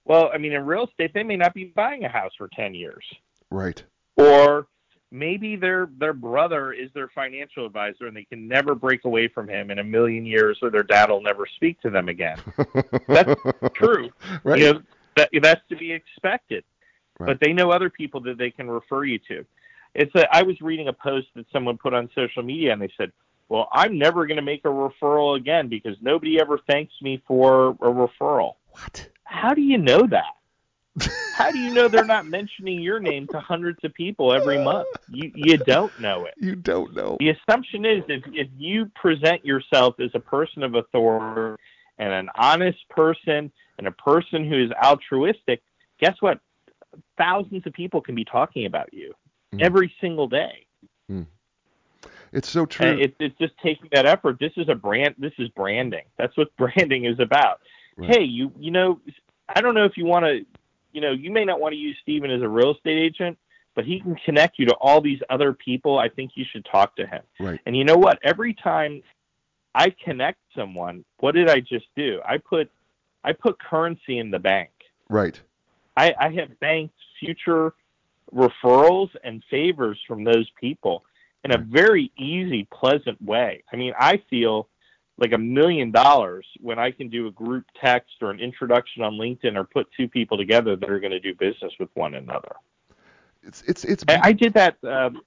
[0.06, 2.74] Well i mean in real estate they may not be buying a house for 10
[2.74, 3.04] years.
[3.52, 3.84] Right.
[4.16, 4.68] Or
[5.14, 9.48] maybe their their brother is their financial advisor and they can never break away from
[9.48, 12.40] him in a million years or their dad will never speak to them again.
[13.08, 13.40] That's
[13.76, 14.10] true.
[14.44, 14.60] Right.
[14.60, 14.82] You know,
[15.16, 16.64] that, that's to be expected.
[17.20, 17.28] Right.
[17.28, 19.46] but they know other people that they can refer you to.
[19.94, 22.92] It's a, I was reading a post that someone put on social media and they
[22.98, 23.12] said
[23.50, 27.70] well i'm never going to make a referral again because nobody ever thanks me for
[27.70, 28.56] a referral.
[28.72, 29.10] What?
[29.26, 30.34] How do you know that
[31.34, 34.88] how do you know they're not mentioning your name to hundreds of people every month?
[35.10, 36.34] You you don't know it.
[36.38, 37.18] You don't know.
[37.20, 41.62] The assumption is if if you present yourself as a person of authority
[41.98, 45.64] and an honest person and a person who is altruistic,
[46.00, 46.40] guess what?
[47.18, 49.14] Thousands of people can be talking about you
[49.54, 49.62] mm.
[49.62, 50.68] every single day.
[51.12, 51.26] Mm.
[52.32, 52.88] It's so true.
[52.88, 54.38] And it, it's just taking that effort.
[54.40, 55.16] This is a brand.
[55.18, 56.04] This is branding.
[56.18, 57.62] That's what branding is about.
[57.96, 58.10] Right.
[58.10, 59.00] Hey, you you know,
[59.48, 60.46] I don't know if you want to,
[60.94, 63.38] you know, you may not want to use Steven as a real estate agent,
[63.76, 65.98] but he can connect you to all these other people.
[65.98, 67.22] I think you should talk to him.
[67.40, 67.60] Right.
[67.66, 68.20] And you know what?
[68.24, 69.02] Every time
[69.76, 72.20] I connect someone, what did I just do?
[72.26, 72.70] I put
[73.24, 74.70] I put currency in the bank.
[75.10, 75.40] Right.
[75.96, 77.74] I, I have banked future
[78.34, 81.04] referrals and favors from those people
[81.44, 83.64] in a very easy, pleasant way.
[83.72, 84.68] I mean, I feel
[85.18, 89.14] like a million dollars when I can do a group text or an introduction on
[89.14, 92.56] LinkedIn or put two people together that are going to do business with one another.
[93.44, 94.04] It's it's it's.
[94.08, 94.78] I, I did that.
[94.84, 95.22] Um,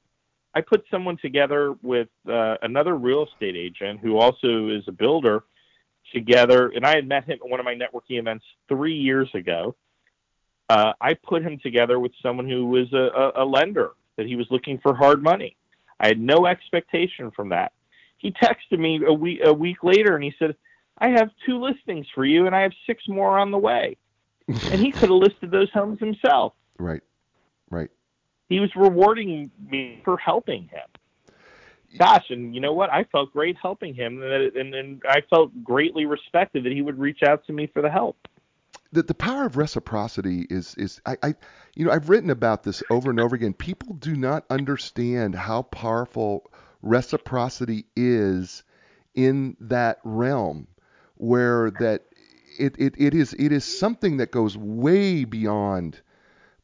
[0.55, 5.45] I put someone together with uh, another real estate agent who also is a builder
[6.15, 9.77] together, and I had met him at one of my networking events three years ago.
[10.69, 12.97] Uh, I put him together with someone who was a,
[13.37, 15.57] a, a lender that he was looking for hard money.
[16.01, 17.73] I had no expectation from that.
[18.17, 20.57] He texted me a week a week later and he said,
[20.99, 23.97] "I have two listings for you, and I have six more on the way."
[24.49, 26.53] and he could have listed those homes himself.
[26.79, 27.03] right.
[27.69, 27.91] Right.
[28.49, 30.87] He was rewarding me for helping him.
[31.99, 32.93] Gosh, and you know what?
[32.93, 36.99] I felt great helping him, and, and, and I felt greatly respected that he would
[36.99, 38.17] reach out to me for the help.
[38.93, 41.35] the, the power of reciprocity is is I, I
[41.75, 43.55] you know I've written about this over and over again.
[43.55, 46.51] People do not understand how powerful
[46.87, 48.63] reciprocity is
[49.15, 50.67] in that realm
[51.17, 52.05] where that
[52.59, 56.01] it, it, it is it is something that goes way beyond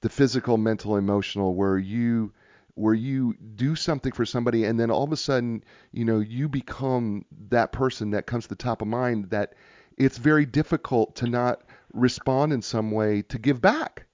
[0.01, 2.33] the physical, mental, emotional where you
[2.75, 5.63] where you do something for somebody and then all of a sudden,
[5.93, 9.55] you know, you become that person that comes to the top of mind that
[9.99, 11.63] it's very difficult to not
[11.93, 14.07] respond in some way to give back.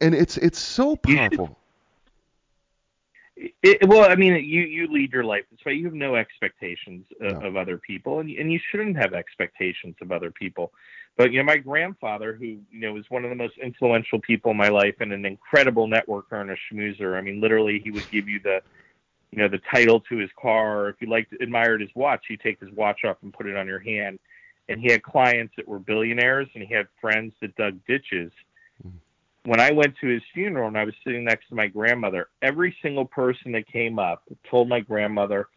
[0.00, 1.58] And it's it's so powerful.
[3.62, 5.72] It, well, I mean, you you lead your life this way.
[5.72, 7.48] You have no expectations of, No.
[7.48, 10.72] of other people, and and you shouldn't have expectations of other people.
[11.16, 14.50] But you know, my grandfather, who you know was one of the most influential people
[14.50, 17.16] in my life, and an incredible networker and a schmoozer.
[17.16, 18.60] I mean, literally, he would give you the
[19.30, 20.90] you know the title to his car.
[20.90, 23.66] If you liked admired his watch, he'd take his watch off and put it on
[23.66, 24.18] your hand.
[24.68, 28.32] And he had clients that were billionaires, and he had friends that dug ditches
[29.44, 32.76] when I went to his funeral and I was sitting next to my grandmother, every
[32.82, 35.48] single person that came up told my grandmother,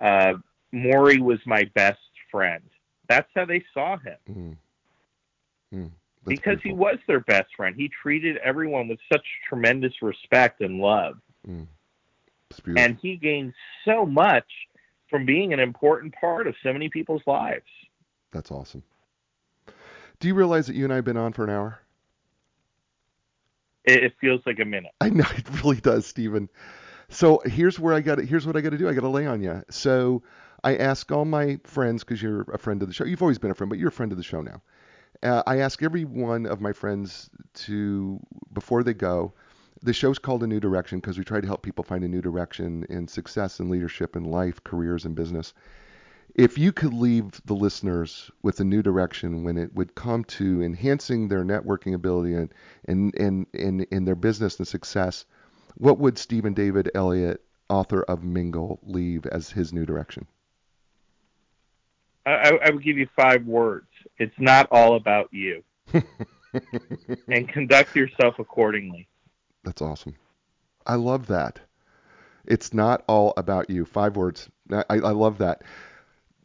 [0.00, 0.34] uh,
[0.72, 1.98] Maury was my best
[2.30, 2.62] friend.
[3.08, 4.56] That's how they saw him Mm.
[5.74, 5.90] Mm.
[6.26, 7.76] Because he was their best friend.
[7.76, 11.16] He treated everyone with such tremendous respect and love.
[11.46, 11.66] Mm.
[12.76, 13.52] And he gained
[13.84, 14.46] so much
[15.10, 17.66] from being an important part of so many people's lives.
[18.32, 18.82] That's awesome.
[20.20, 21.80] Do you realize that you and I have been on for an hour?
[23.84, 24.92] It, it feels like a minute.
[25.00, 26.48] I know it really does, Steven.
[27.08, 28.88] So here's where I got to Here's what I got to do.
[28.88, 29.62] I got to lay on you.
[29.70, 30.22] So
[30.62, 33.04] I ask all my friends because you're a friend of the show.
[33.04, 34.62] You've always been a friend, but you're a friend of the show now.
[35.22, 38.20] Uh, I ask every one of my friends to
[38.52, 39.32] before they go.
[39.82, 42.22] The show's called A New Direction because we try to help people find a new
[42.22, 45.52] direction in success and leadership in life, careers, and business.
[46.34, 50.62] If you could leave the listeners with a new direction when it would come to
[50.62, 52.52] enhancing their networking ability and
[52.86, 55.26] and and in in their business and success,
[55.76, 60.26] what would Steven David Elliot, author of Mingle, leave as his new direction?
[62.26, 63.86] I, I, I would give you five words.
[64.18, 65.62] It's not all about you,
[67.28, 69.06] and conduct yourself accordingly.
[69.62, 70.16] That's awesome.
[70.84, 71.60] I love that.
[72.44, 73.84] It's not all about you.
[73.84, 74.48] Five words.
[74.70, 75.62] I, I love that.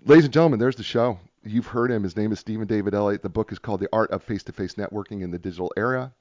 [0.06, 1.20] Ladies and gentlemen, there's the show.
[1.44, 2.04] You've heard him.
[2.04, 3.22] His name is Steven David Elliot.
[3.22, 6.14] The book is called The Art of Face to Face Networking in the Digital Era.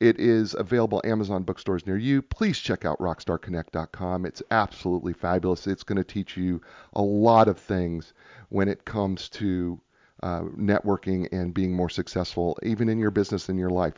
[0.00, 2.20] It is available at Amazon bookstores near you.
[2.20, 4.26] Please check out rockstarconnect.com.
[4.26, 5.66] It's absolutely fabulous.
[5.66, 6.60] It's going to teach you
[6.92, 8.12] a lot of things
[8.50, 9.80] when it comes to
[10.22, 13.94] uh, networking and being more successful, even in your business and your life.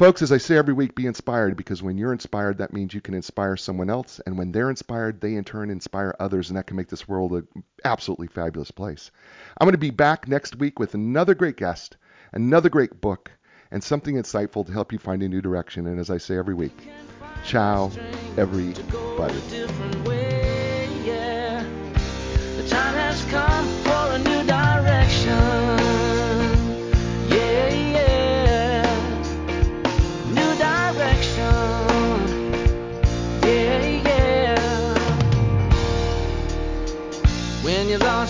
[0.00, 3.02] Folks, as I say every week, be inspired because when you're inspired, that means you
[3.02, 4.18] can inspire someone else.
[4.24, 7.32] And when they're inspired, they in turn inspire others, and that can make this world
[7.32, 7.46] an
[7.84, 9.10] absolutely fabulous place.
[9.58, 11.98] I'm going to be back next week with another great guest,
[12.32, 13.30] another great book,
[13.70, 15.86] and something insightful to help you find a new direction.
[15.86, 16.88] And as I say every week,
[17.44, 17.92] ciao,
[18.38, 19.36] everybody.